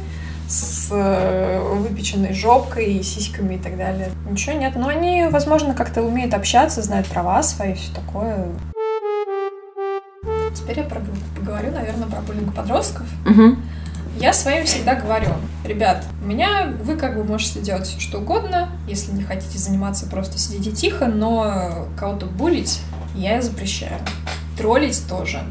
с 0.48 0.88
э, 0.92 1.60
выпеченной 1.60 2.32
жопкой 2.32 2.94
и 2.94 3.02
сиськами 3.02 3.54
и 3.54 3.58
так 3.58 3.76
далее. 3.76 4.10
Ничего 4.30 4.56
нет. 4.56 4.76
Но 4.76 4.88
они, 4.88 5.26
возможно, 5.30 5.74
как-то 5.74 6.02
умеют 6.02 6.34
общаться, 6.34 6.82
знают 6.82 7.06
права 7.08 7.42
свои, 7.42 7.74
все 7.74 7.92
такое. 7.92 8.46
Теперь 10.54 10.78
я 10.78 10.84
поговорю, 10.84 11.72
наверное, 11.72 12.06
про 12.06 12.20
буллинг 12.20 12.54
подростков. 12.54 13.06
Угу. 13.26 13.56
Я 14.18 14.32
своим 14.32 14.64
всегда 14.64 14.94
говорю, 14.94 15.28
ребят, 15.62 16.04
у 16.22 16.26
меня 16.26 16.72
вы 16.82 16.96
как 16.96 17.16
бы 17.16 17.22
можете 17.22 17.60
делать 17.60 17.86
все 17.86 18.00
что 18.00 18.18
угодно, 18.18 18.70
если 18.88 19.12
не 19.12 19.22
хотите 19.22 19.58
заниматься, 19.58 20.06
просто 20.06 20.38
сидите 20.38 20.72
тихо, 20.72 21.06
но 21.06 21.86
кого-то 21.98 22.24
булить 22.24 22.80
я 23.14 23.42
запрещаю. 23.42 23.98
Троллить 24.56 25.06
тоже. 25.06 25.42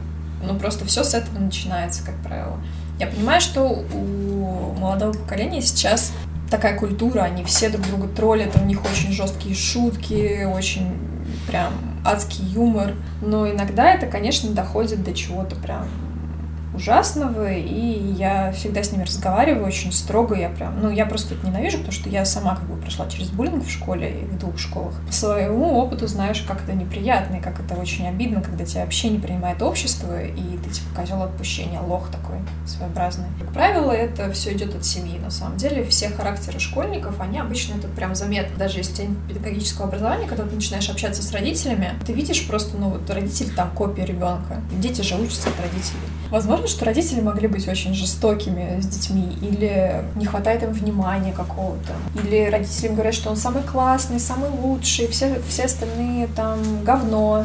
Ну, 0.43 0.58
просто 0.58 0.84
все 0.86 1.04
с 1.04 1.13
этого 1.13 1.39
начинается, 1.39 2.04
как 2.04 2.15
правило. 2.23 2.60
Я 2.99 3.06
понимаю, 3.06 3.39
что 3.39 3.63
у 3.63 4.73
молодого 4.80 5.13
поколения 5.13 5.62
сейчас 5.62 6.12
такая 6.49 6.78
культура, 6.78 7.21
они 7.21 7.43
все 7.43 7.69
друг 7.69 7.86
друга 7.86 8.08
троллят, 8.08 8.56
у 8.56 8.65
них 8.65 8.84
очень 8.84 9.12
жесткие 9.12 9.54
шутки, 9.54 10.43
очень 10.43 10.97
прям 11.47 11.73
адский 12.04 12.45
юмор. 12.45 12.95
Но 13.21 13.47
иногда 13.47 13.93
это, 13.93 14.08
конечно, 14.08 14.49
доходит 14.51 15.04
до 15.04 15.13
чего-то 15.13 15.56
прям 15.56 15.88
ужасного, 16.75 17.51
и 17.51 18.13
я 18.13 18.51
всегда 18.51 18.83
с 18.83 18.91
ними 18.91 19.03
разговариваю 19.03 19.65
очень 19.65 19.91
строго, 19.91 20.35
я 20.35 20.49
прям, 20.49 20.81
ну, 20.81 20.89
я 20.89 21.05
просто 21.05 21.35
это 21.35 21.47
ненавижу, 21.47 21.77
потому 21.77 21.93
что 21.93 22.09
я 22.09 22.25
сама 22.25 22.55
как 22.55 22.65
бы 22.65 22.75
прошла 22.77 23.07
через 23.09 23.29
буллинг 23.29 23.65
в 23.65 23.71
школе 23.71 24.21
и 24.21 24.25
в 24.25 24.38
двух 24.38 24.57
школах. 24.57 24.93
По 25.07 25.13
своему 25.13 25.77
опыту 25.77 26.07
знаешь, 26.07 26.43
как 26.47 26.63
это 26.63 26.73
неприятно, 26.73 27.35
и 27.35 27.39
как 27.39 27.59
это 27.59 27.75
очень 27.75 28.07
обидно, 28.07 28.41
когда 28.41 28.65
тебя 28.65 28.83
вообще 28.83 29.09
не 29.09 29.19
принимает 29.19 29.61
общество, 29.61 30.23
и 30.23 30.57
ты 30.63 30.69
типа 30.69 30.88
козел 30.95 31.21
отпущения, 31.23 31.79
лох 31.79 32.09
такой 32.11 32.38
своеобразный. 32.65 33.27
Как 33.39 33.51
правило, 33.53 33.91
это 33.91 34.31
все 34.31 34.53
идет 34.53 34.75
от 34.75 34.85
семьи. 34.85 35.17
На 35.19 35.31
самом 35.31 35.57
деле, 35.57 35.83
все 35.85 36.09
характеры 36.09 36.59
школьников, 36.59 37.19
они 37.19 37.39
обычно 37.39 37.77
это 37.77 37.88
прям 37.88 38.15
заметно. 38.15 38.57
Даже 38.57 38.79
если 38.79 38.93
у 38.93 38.95
тебя 38.95 39.15
педагогического 39.27 39.88
образования, 39.88 40.27
когда 40.27 40.43
ты 40.43 40.55
начинаешь 40.55 40.89
общаться 40.89 41.23
с 41.23 41.31
родителями, 41.31 41.93
ты 42.05 42.13
видишь 42.13 42.47
просто, 42.47 42.77
ну, 42.77 42.89
вот 42.89 43.09
родитель 43.09 43.53
там 43.53 43.71
копия 43.71 44.05
ребенка. 44.05 44.61
Дети 44.79 45.01
же 45.01 45.15
учатся 45.15 45.49
от 45.49 45.59
родителей. 45.59 46.01
Возможно, 46.31 46.67
что 46.67 46.85
родители 46.85 47.21
могли 47.21 47.47
быть 47.47 47.67
очень 47.67 47.93
жестокими 47.93 48.79
с 48.81 48.88
детьми, 48.88 49.38
или 49.41 50.03
не 50.15 50.25
хватает 50.25 50.63
им 50.63 50.71
внимания 50.71 51.33
какого-то, 51.33 51.93
или 52.23 52.49
родители 52.49 52.89
говорят, 52.89 53.13
что 53.13 53.29
он 53.29 53.38
самый 53.38 53.63
классный, 53.63 54.19
самый 54.19 54.49
лучший, 54.49 55.07
все, 55.07 55.39
все 55.47 55.65
остальные 55.65 56.27
там 56.35 56.59
говно. 56.83 57.44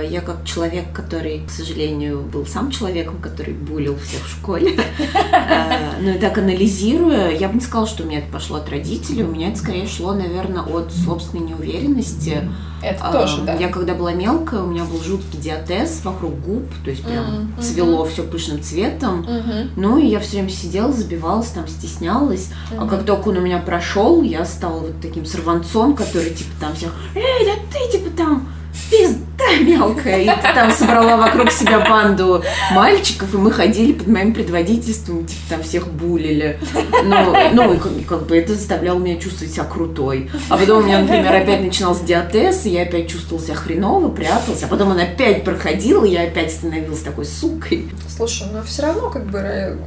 Я 0.00 0.20
как 0.20 0.44
человек, 0.44 0.92
который, 0.92 1.42
к 1.46 1.50
сожалению, 1.50 2.20
был 2.20 2.46
сам 2.46 2.70
человеком, 2.70 3.18
который 3.20 3.54
булил 3.54 3.96
всех 3.98 4.24
в 4.24 4.30
школе, 4.30 4.78
а, 5.32 5.94
ну 6.00 6.10
и 6.10 6.18
так 6.18 6.38
анализируя, 6.38 7.30
я 7.30 7.48
бы 7.48 7.54
не 7.54 7.60
сказала, 7.60 7.86
что 7.86 8.02
у 8.02 8.06
меня 8.06 8.18
это 8.18 8.32
пошло 8.32 8.56
от 8.56 8.68
родителей, 8.68 9.24
у 9.24 9.28
меня 9.28 9.48
это 9.48 9.58
скорее 9.58 9.86
шло, 9.86 10.12
наверное, 10.12 10.62
от 10.62 10.92
собственной 10.92 11.48
неуверенности, 11.48 12.48
это 12.82 13.08
а, 13.08 13.12
тоже, 13.12 13.42
да. 13.42 13.54
Я 13.54 13.68
когда 13.68 13.94
была 13.94 14.12
мелкая, 14.12 14.62
у 14.62 14.66
меня 14.66 14.84
был 14.84 15.02
жуткий 15.02 15.38
диатез 15.38 16.00
вокруг 16.02 16.40
губ, 16.40 16.64
то 16.82 16.90
есть 16.90 17.04
прям 17.04 17.24
mm-hmm. 17.24 17.62
цвело 17.62 18.04
все 18.06 18.22
пышным 18.22 18.62
цветом. 18.62 19.22
Mm-hmm. 19.22 19.70
Ну 19.76 19.98
и 19.98 20.06
я 20.06 20.18
все 20.20 20.38
время 20.38 20.48
сидела, 20.50 20.92
забивалась, 20.92 21.48
там 21.48 21.68
стеснялась. 21.68 22.48
Mm-hmm. 22.48 22.84
А 22.84 22.88
как 22.88 23.04
только 23.04 23.28
он 23.28 23.36
у 23.36 23.40
меня 23.40 23.58
прошел, 23.58 24.22
я 24.22 24.44
стала 24.44 24.80
вот 24.80 24.94
таким 25.02 25.26
сорванцом, 25.26 25.94
который 25.94 26.30
типа 26.30 26.50
там 26.58 26.74
всех, 26.74 26.94
эй, 27.14 27.44
да 27.44 27.52
ты 27.70 27.98
типа 27.98 28.16
там 28.16 28.48
пизда 28.90 29.56
мелкая. 29.60 30.22
И 30.22 30.42
там 30.42 30.70
собрала 30.70 31.16
вокруг 31.16 31.50
себя 31.50 31.80
банду 31.80 32.42
мальчиков, 32.72 33.32
и 33.34 33.36
мы 33.36 33.50
ходили 33.50 33.92
под 33.92 34.08
моим 34.08 34.32
предводительством, 34.32 35.26
типа 35.26 35.40
там 35.50 35.62
всех 35.62 35.88
булили. 35.88 36.58
Ну, 37.04 37.34
ну 37.52 37.74
и 37.74 37.78
как, 37.78 37.92
как 38.06 38.26
бы 38.26 38.36
это 38.36 38.54
заставляло 38.54 38.98
меня 38.98 39.18
чувствовать 39.18 39.52
себя 39.52 39.64
крутой. 39.64 40.30
А 40.48 40.56
потом 40.56 40.82
у 40.82 40.86
меня, 40.86 41.00
например, 41.00 41.34
опять 41.34 41.62
начинался 41.62 42.04
диатез, 42.04 42.66
и 42.66 42.70
я 42.70 42.82
опять 42.82 43.08
чувствовала 43.08 43.44
себя 43.44 43.56
хреново, 43.56 44.08
прятался. 44.08 44.66
А 44.66 44.68
потом 44.68 44.90
он 44.90 44.98
опять 44.98 45.44
проходил, 45.44 46.04
и 46.04 46.10
я 46.10 46.22
опять 46.22 46.52
становилась 46.52 47.00
такой 47.00 47.24
сукой. 47.24 47.88
Слушай, 48.08 48.48
но 48.52 48.62
все 48.62 48.82
равно 48.82 49.10
как 49.10 49.26
бы 49.26 49.78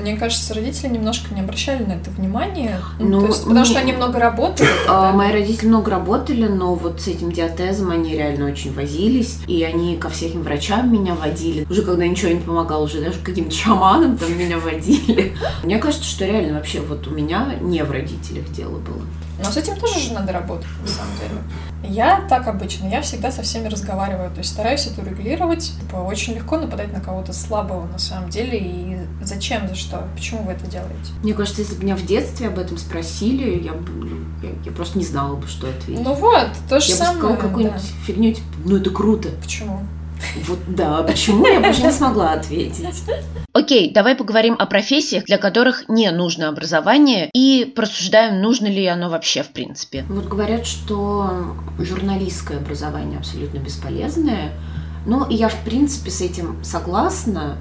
мне 0.00 0.16
кажется, 0.16 0.54
родители 0.54 0.88
немножко 0.88 1.34
не 1.34 1.40
обращали 1.40 1.84
на 1.84 1.92
это 1.92 2.10
внимание. 2.10 2.80
Ну, 2.98 3.20
ну, 3.20 3.26
есть, 3.26 3.42
потому 3.42 3.60
ну, 3.60 3.64
что 3.64 3.78
они 3.78 3.92
много 3.92 4.18
работали. 4.18 4.68
А, 4.88 5.12
мои 5.12 5.32
родители 5.32 5.68
много 5.68 5.90
работали, 5.90 6.46
но 6.46 6.74
вот 6.74 7.00
с 7.00 7.08
этим 7.08 7.32
диатезом 7.32 7.90
они 7.90 8.14
реально 8.14 8.46
очень 8.46 8.72
возились. 8.72 9.38
И 9.46 9.62
они 9.62 9.96
ко 9.96 10.08
всяким 10.08 10.42
врачам 10.42 10.92
меня 10.92 11.14
водили. 11.14 11.66
Уже 11.70 11.82
когда 11.82 12.06
ничего 12.06 12.32
не 12.32 12.40
помогало, 12.40 12.84
уже 12.84 13.00
даже 13.00 13.18
каким-то 13.20 13.54
шаманам 13.54 14.16
там 14.16 14.36
меня 14.36 14.58
водили. 14.58 15.34
Мне 15.62 15.78
кажется, 15.78 16.04
что 16.04 16.24
реально 16.24 16.54
вообще 16.54 16.80
вот 16.80 17.06
у 17.06 17.10
меня 17.10 17.54
не 17.60 17.82
в 17.84 17.90
родителях 17.90 18.50
дело 18.50 18.78
было. 18.78 19.02
Но 19.42 19.50
с 19.50 19.56
этим 19.56 19.76
тоже 19.76 19.98
же 19.98 20.12
надо 20.12 20.32
работать, 20.32 20.66
на 20.80 20.86
самом 20.88 21.12
деле. 21.16 21.40
Я 21.82 22.24
так 22.28 22.46
обычно, 22.46 22.88
я 22.88 23.02
всегда 23.02 23.30
со 23.30 23.42
всеми 23.42 23.68
разговариваю, 23.68 24.30
то 24.30 24.38
есть 24.38 24.50
стараюсь 24.50 24.86
это 24.86 25.02
регулировать. 25.02 25.72
Типа, 25.80 25.96
очень 25.96 26.34
легко 26.34 26.56
нападать 26.56 26.92
на 26.92 27.00
кого-то 27.00 27.32
слабого 27.32 27.86
на 27.86 27.98
самом 27.98 28.30
деле. 28.30 28.58
И 28.58 28.98
зачем, 29.22 29.68
за 29.68 29.74
что, 29.74 30.08
почему 30.14 30.44
вы 30.44 30.52
это 30.52 30.66
делаете? 30.66 31.12
Мне 31.22 31.34
кажется, 31.34 31.60
если 31.60 31.74
бы 31.74 31.84
меня 31.84 31.96
в 31.96 32.06
детстве 32.06 32.48
об 32.48 32.58
этом 32.58 32.78
спросили, 32.78 33.62
я 33.62 33.72
ну, 33.72 34.18
я, 34.42 34.50
я 34.64 34.72
просто 34.72 34.98
не 34.98 35.04
знала 35.04 35.36
бы, 35.36 35.46
что 35.46 35.68
ответить. 35.68 36.02
Ну 36.02 36.14
вот, 36.14 36.48
то 36.68 36.80
же 36.80 36.90
я 36.90 36.96
самое. 36.96 37.14
Я 37.14 37.14
бы 37.14 37.18
сказала 37.18 37.36
какую-нибудь 37.36 37.82
да. 37.82 38.06
фигню, 38.06 38.32
типа, 38.32 38.46
ну 38.64 38.76
это 38.76 38.90
круто. 38.90 39.28
Почему? 39.42 39.80
Вот 40.46 40.58
да, 40.68 41.02
почему 41.02 41.46
я 41.46 41.60
больше 41.60 41.82
не 41.82 41.92
смогла 41.92 42.32
ответить? 42.32 42.86
Окей, 43.52 43.92
давай 43.92 44.16
поговорим 44.16 44.56
о 44.58 44.66
профессиях, 44.66 45.24
для 45.24 45.38
которых 45.38 45.88
не 45.88 46.10
нужно 46.10 46.48
образование, 46.48 47.30
и 47.32 47.64
просуждаем, 47.64 48.42
нужно 48.42 48.66
ли 48.66 48.84
оно 48.86 49.08
вообще 49.08 49.42
в 49.42 49.50
принципе. 49.50 50.04
Вот 50.08 50.26
говорят, 50.26 50.66
что 50.66 51.54
журналистское 51.78 52.58
образование 52.58 53.18
абсолютно 53.18 53.58
бесполезное. 53.58 54.52
Ну, 55.06 55.24
и 55.28 55.34
я, 55.34 55.48
в 55.48 55.56
принципе, 55.64 56.10
с 56.10 56.20
этим 56.20 56.64
согласна. 56.64 57.56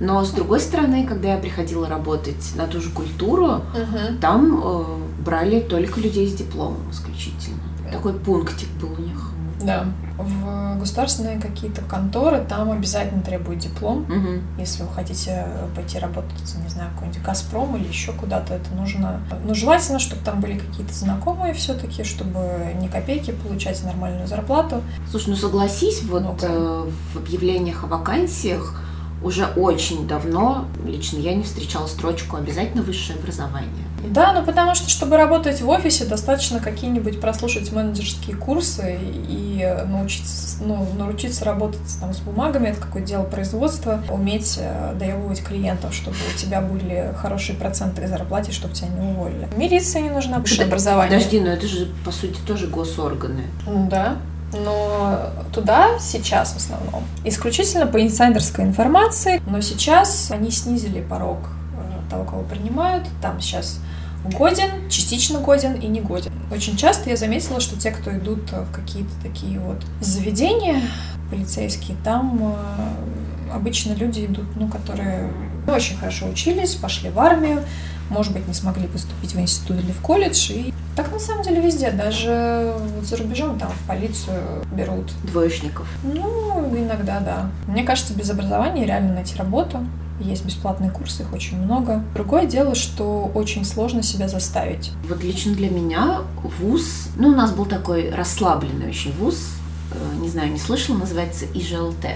Но 0.00 0.24
с 0.24 0.30
другой 0.30 0.60
стороны, 0.60 1.06
когда 1.06 1.34
я 1.34 1.38
приходила 1.38 1.88
работать 1.88 2.54
на 2.54 2.66
ту 2.66 2.80
же 2.80 2.90
культуру, 2.90 3.46
угу. 3.46 4.18
там 4.20 4.60
э, 4.62 4.84
брали 5.24 5.60
только 5.60 6.00
людей 6.00 6.28
с 6.28 6.34
дипломом 6.34 6.90
исключительно. 6.90 7.58
Такой 7.90 8.12
пунктик 8.14 8.68
был 8.80 8.92
у 8.92 9.02
них. 9.02 9.30
Да. 9.62 9.86
В 10.18 10.78
государственные 10.78 11.40
какие-то 11.40 11.82
конторы 11.82 12.44
там 12.46 12.70
обязательно 12.70 13.22
требуют 13.22 13.60
диплом. 13.60 14.02
Угу. 14.02 14.60
Если 14.60 14.82
вы 14.82 14.88
хотите 14.90 15.46
пойти 15.74 15.98
работать, 15.98 16.54
не 16.62 16.68
знаю, 16.68 16.90
какой-нибудь 16.94 17.22
Газпром 17.22 17.76
или 17.76 17.88
еще 17.88 18.12
куда-то, 18.12 18.54
это 18.54 18.70
нужно. 18.74 19.20
Ну, 19.44 19.54
желательно, 19.54 19.98
чтобы 19.98 20.22
там 20.24 20.40
были 20.40 20.58
какие-то 20.58 20.92
знакомые 20.92 21.54
все-таки, 21.54 22.04
чтобы 22.04 22.38
не 22.80 22.88
копейки 22.88 23.30
получать 23.30 23.82
нормальную 23.84 24.26
зарплату. 24.26 24.82
Слушай, 25.10 25.30
ну 25.30 25.36
согласись, 25.36 26.02
вот 26.02 26.22
ну 26.22 26.36
э, 26.40 26.90
в 27.14 27.18
объявлениях 27.18 27.84
о 27.84 27.86
вакансиях 27.86 28.74
уже 29.22 29.46
очень 29.56 30.06
давно 30.06 30.66
лично 30.84 31.18
я 31.18 31.34
не 31.34 31.42
встречала 31.42 31.86
строчку 31.86 32.36
обязательно 32.36 32.82
высшее 32.82 33.18
образование. 33.18 33.70
Да, 34.08 34.32
ну 34.32 34.44
потому 34.44 34.74
что, 34.74 34.88
чтобы 34.88 35.16
работать 35.16 35.60
в 35.60 35.68
офисе, 35.68 36.04
достаточно 36.04 36.60
какие-нибудь 36.60 37.20
прослушать 37.20 37.72
менеджерские 37.72 38.36
курсы 38.36 38.98
и 39.00 39.76
научиться, 39.86 40.62
ну, 40.62 40.86
научиться 40.96 41.44
работать 41.44 41.80
там, 42.00 42.14
с 42.14 42.18
бумагами, 42.18 42.68
это 42.68 42.80
какое 42.80 43.02
дело 43.02 43.24
производства, 43.24 44.02
уметь 44.08 44.58
э, 44.60 44.94
доебывать 44.98 45.42
клиентов, 45.42 45.94
чтобы 45.94 46.16
у 46.16 46.38
тебя 46.38 46.60
были 46.60 47.14
хорошие 47.16 47.56
проценты 47.56 48.02
к 48.02 48.08
зарплате, 48.08 48.52
чтобы 48.52 48.74
тебя 48.74 48.88
не 48.88 49.12
уволили. 49.12 49.48
Милиция 49.56 50.02
не 50.02 50.10
нужна 50.10 50.38
высшее 50.38 50.66
образование. 50.66 51.18
Подожди, 51.18 51.40
но 51.40 51.48
это 51.48 51.66
же, 51.66 51.88
по 52.04 52.12
сути, 52.12 52.38
тоже 52.46 52.66
госорганы. 52.68 53.44
Да 53.66 54.18
но 54.56 55.30
туда 55.52 55.98
сейчас 55.98 56.52
в 56.52 56.56
основном 56.56 57.04
исключительно 57.24 57.86
по 57.86 58.02
инсайдерской 58.02 58.64
информации, 58.64 59.42
но 59.46 59.60
сейчас 59.60 60.30
они 60.30 60.50
снизили 60.50 61.00
порог 61.00 61.38
э, 61.78 62.10
того, 62.10 62.24
кого 62.24 62.42
принимают, 62.42 63.06
там 63.22 63.40
сейчас 63.40 63.80
годен, 64.24 64.88
частично 64.90 65.40
годен 65.40 65.74
и 65.74 65.86
не 65.86 66.00
годен. 66.00 66.32
Очень 66.50 66.76
часто 66.76 67.10
я 67.10 67.16
заметила, 67.16 67.60
что 67.60 67.78
те, 67.78 67.90
кто 67.90 68.10
идут 68.16 68.50
в 68.50 68.70
какие-то 68.72 69.12
такие 69.22 69.58
вот 69.58 69.78
заведения 70.00 70.82
полицейские, 71.30 71.96
там 72.04 72.54
э, 72.54 73.52
обычно 73.52 73.92
люди 73.94 74.26
идут, 74.26 74.46
ну, 74.56 74.68
которые 74.68 75.30
очень 75.66 75.96
хорошо 75.96 76.26
учились, 76.26 76.74
пошли 76.74 77.10
в 77.10 77.18
армию, 77.18 77.62
может 78.10 78.32
быть, 78.32 78.46
не 78.46 78.54
смогли 78.54 78.86
поступить 78.86 79.34
в 79.34 79.40
институт 79.40 79.78
или 79.82 79.92
в 79.92 80.00
колледж, 80.00 80.50
и 80.52 80.72
Так 80.96 81.12
на 81.12 81.18
самом 81.18 81.42
деле 81.42 81.60
везде, 81.60 81.90
даже 81.90 82.74
за 83.02 83.16
рубежом 83.16 83.58
там 83.58 83.70
в 83.70 83.86
полицию 83.86 84.64
берут. 84.72 85.12
Двоечников? 85.24 85.86
Ну, 86.02 86.74
иногда 86.76 87.20
да. 87.20 87.50
Мне 87.66 87.84
кажется, 87.84 88.14
без 88.14 88.30
образования 88.30 88.86
реально 88.86 89.14
найти 89.14 89.36
работу. 89.36 89.86
Есть 90.20 90.46
бесплатные 90.46 90.90
курсы, 90.90 91.22
их 91.22 91.32
очень 91.34 91.60
много. 91.60 92.02
Другое 92.14 92.46
дело, 92.46 92.74
что 92.74 93.30
очень 93.34 93.66
сложно 93.66 94.02
себя 94.02 94.28
заставить. 94.28 94.92
Вот 95.06 95.22
лично 95.22 95.54
для 95.54 95.68
меня 95.68 96.22
вуз, 96.58 97.08
ну, 97.16 97.28
у 97.28 97.34
нас 97.34 97.52
был 97.52 97.66
такой 97.66 98.08
расслабленный 98.10 98.88
очень 98.88 99.12
вуз, 99.12 99.50
э, 99.92 100.16
не 100.22 100.30
знаю, 100.30 100.50
не 100.50 100.58
слышала, 100.58 100.96
называется 100.96 101.44
ИЖЛТ. 101.52 102.06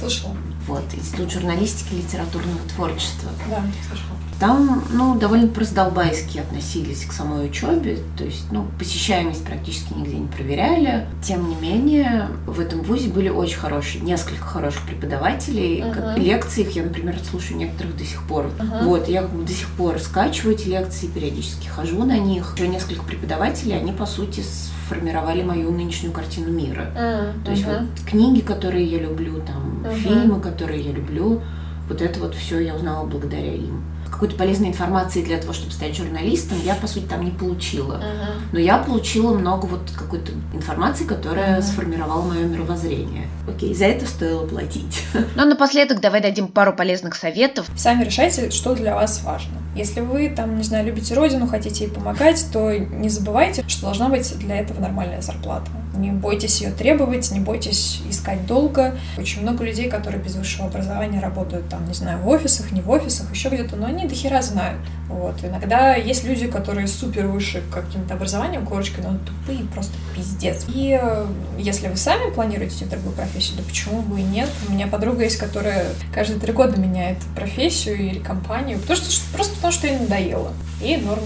Слышала. 0.00 0.34
Вот, 0.66 0.82
Институт 0.94 1.30
журналистики 1.30 1.94
и 1.94 1.98
литературного 1.98 2.58
творчества. 2.74 3.30
Да, 3.48 3.62
слышала. 3.88 4.15
Там, 4.38 4.84
ну, 4.92 5.18
довольно 5.18 5.48
простолбайски 5.48 6.38
относились 6.38 7.06
к 7.06 7.12
самой 7.12 7.46
учебе, 7.46 7.98
то 8.18 8.24
есть, 8.24 8.52
ну, 8.52 8.66
посещаемость 8.78 9.44
практически 9.44 9.94
нигде 9.94 10.18
не 10.18 10.26
проверяли. 10.26 11.06
Тем 11.22 11.48
не 11.48 11.54
менее, 11.54 12.28
в 12.46 12.60
этом 12.60 12.82
вузе 12.82 13.08
были 13.08 13.30
очень 13.30 13.56
хорошие, 13.56 14.04
несколько 14.04 14.44
хороших 14.44 14.82
преподавателей. 14.82 15.80
Uh-huh. 15.80 16.20
Лекции 16.20 16.62
их 16.62 16.76
я, 16.76 16.82
например, 16.82 17.16
слушаю 17.28 17.56
некоторых 17.56 17.96
до 17.96 18.04
сих 18.04 18.22
пор. 18.24 18.50
Uh-huh. 18.58 18.84
Вот, 18.84 19.08
я 19.08 19.22
как 19.22 19.30
бы 19.30 19.42
до 19.42 19.52
сих 19.52 19.68
пор 19.68 19.98
скачиваю 19.98 20.54
эти 20.54 20.68
лекции, 20.68 21.06
периодически 21.06 21.68
хожу 21.68 22.04
на 22.04 22.18
них. 22.18 22.54
Еще 22.56 22.68
несколько 22.68 23.04
преподавателей, 23.04 23.78
они, 23.78 23.92
по 23.92 24.04
сути, 24.04 24.42
сформировали 24.86 25.42
мою 25.42 25.70
нынешнюю 25.70 26.12
картину 26.12 26.50
мира. 26.52 26.90
Uh-huh. 26.94 27.44
То 27.44 27.50
есть 27.52 27.64
вот 27.64 27.80
книги, 28.06 28.40
которые 28.40 28.84
я 28.84 28.98
люблю, 28.98 29.40
там, 29.40 29.82
uh-huh. 29.82 29.94
фильмы, 29.98 30.40
которые 30.40 30.82
я 30.82 30.92
люблю, 30.92 31.40
вот 31.88 32.02
это 32.02 32.20
вот 32.20 32.34
все 32.34 32.58
я 32.60 32.74
узнала 32.74 33.06
благодаря 33.06 33.54
им 33.54 33.82
какой-то 34.16 34.34
полезной 34.36 34.68
информации 34.68 35.22
для 35.22 35.36
того, 35.36 35.52
чтобы 35.52 35.72
стать 35.72 35.94
журналистом, 35.94 36.58
я, 36.64 36.74
по 36.74 36.86
сути, 36.86 37.04
там 37.04 37.22
не 37.22 37.30
получила. 37.30 37.96
Uh-huh. 37.96 38.52
Но 38.52 38.58
я 38.58 38.78
получила 38.78 39.36
много 39.36 39.66
вот 39.66 39.90
какой-то 39.94 40.32
информации, 40.54 41.04
которая 41.04 41.58
uh-huh. 41.58 41.62
сформировала 41.62 42.22
мое 42.22 42.44
мировоззрение. 42.44 43.28
Окей, 43.46 43.74
за 43.74 43.84
это 43.84 44.06
стоило 44.06 44.46
платить. 44.46 45.02
Ну, 45.12 45.42
а 45.42 45.44
напоследок 45.44 46.00
давай 46.00 46.22
дадим 46.22 46.48
пару 46.48 46.72
полезных 46.72 47.14
советов. 47.14 47.66
Сами 47.76 48.04
решайте, 48.04 48.50
что 48.50 48.74
для 48.74 48.94
вас 48.94 49.22
важно. 49.22 49.65
Если 49.76 50.00
вы, 50.00 50.30
там, 50.30 50.56
не 50.56 50.62
знаю, 50.62 50.86
любите 50.86 51.12
родину, 51.12 51.46
хотите 51.46 51.84
ей 51.84 51.90
помогать, 51.90 52.46
то 52.50 52.72
не 52.72 53.10
забывайте, 53.10 53.62
что 53.68 53.82
должна 53.82 54.08
быть 54.08 54.36
для 54.38 54.56
этого 54.56 54.80
нормальная 54.80 55.20
зарплата. 55.20 55.70
Не 55.94 56.12
бойтесь 56.12 56.62
ее 56.62 56.70
требовать, 56.70 57.30
не 57.30 57.40
бойтесь 57.40 58.00
искать 58.08 58.46
долго. 58.46 58.94
Очень 59.18 59.42
много 59.42 59.64
людей, 59.64 59.90
которые 59.90 60.22
без 60.22 60.34
высшего 60.34 60.68
образования 60.68 61.20
работают 61.20 61.68
там, 61.68 61.86
не 61.86 61.92
знаю, 61.92 62.20
в 62.20 62.28
офисах, 62.28 62.72
не 62.72 62.80
в 62.80 62.88
офисах, 62.88 63.30
еще 63.30 63.50
где-то, 63.50 63.76
но 63.76 63.86
они 63.86 64.06
до 64.06 64.14
хера 64.14 64.40
знают. 64.40 64.80
Вот. 65.08 65.36
Иногда 65.44 65.94
есть 65.94 66.24
люди, 66.24 66.48
которые 66.48 66.88
супер 66.88 67.26
выше 67.26 67.62
каким-то 67.72 68.14
образованием, 68.14 68.66
корочкой, 68.66 69.04
но 69.04 69.18
тупые 69.18 69.64
просто 69.72 69.92
пиздец. 70.14 70.66
И 70.68 70.98
э, 71.00 71.26
если 71.58 71.88
вы 71.88 71.96
сами 71.96 72.30
планируете 72.32 72.86
другую 72.86 73.14
профессию, 73.14 73.58
да 73.58 73.62
почему 73.62 74.02
бы 74.02 74.20
и 74.20 74.24
нет? 74.24 74.48
У 74.68 74.72
меня 74.72 74.88
подруга 74.88 75.22
есть, 75.22 75.36
которая 75.36 75.86
каждые 76.12 76.40
три 76.40 76.52
года 76.52 76.78
меняет 76.78 77.18
профессию 77.36 77.96
или 77.96 78.18
компанию, 78.18 78.80
потому 78.80 78.98
что, 78.98 79.20
просто 79.32 79.54
потому 79.54 79.72
что 79.72 79.86
ей 79.86 79.98
надоело. 79.98 80.52
И 80.82 80.96
норм. 80.96 81.22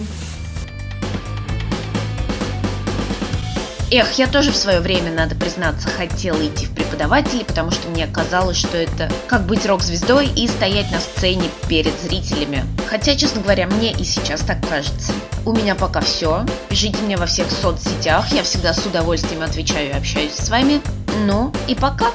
Эх, 3.93 4.13
я 4.19 4.29
тоже 4.29 4.53
в 4.53 4.57
свое 4.57 4.79
время, 4.79 5.11
надо 5.11 5.35
признаться, 5.35 5.89
хотела 5.89 6.47
идти 6.47 6.67
в 6.67 6.71
преподаватели, 6.71 7.43
потому 7.43 7.73
что 7.73 7.89
мне 7.89 8.07
казалось, 8.07 8.57
что 8.57 8.77
это 8.77 9.11
как 9.27 9.47
быть 9.47 9.67
рок-звездой 9.67 10.29
и 10.29 10.47
стоять 10.47 10.93
на 10.93 11.01
сцене 11.01 11.51
перед 11.69 11.93
зрителями. 12.01 12.65
Хотя, 12.89 13.17
честно 13.17 13.43
говоря, 13.43 13.67
мне 13.67 13.91
и 13.91 14.05
сейчас 14.05 14.43
так 14.43 14.59
кажется. 14.69 15.13
У 15.45 15.53
меня 15.53 15.75
пока 15.75 16.01
все. 16.03 16.47
Пишите 16.69 16.99
мне 17.03 17.17
во 17.17 17.27
всех 17.27 17.51
соцсетях, 17.51 18.33
я 18.33 18.45
всегда 18.45 18.75
с 18.75 18.87
удовольствием 18.87 19.43
отвечаю 19.43 19.89
и 19.89 19.99
общаюсь 19.99 20.35
с 20.35 20.49
вами. 20.51 20.81
Ну 21.27 21.53
и 21.67 21.75
пока! 21.75 22.13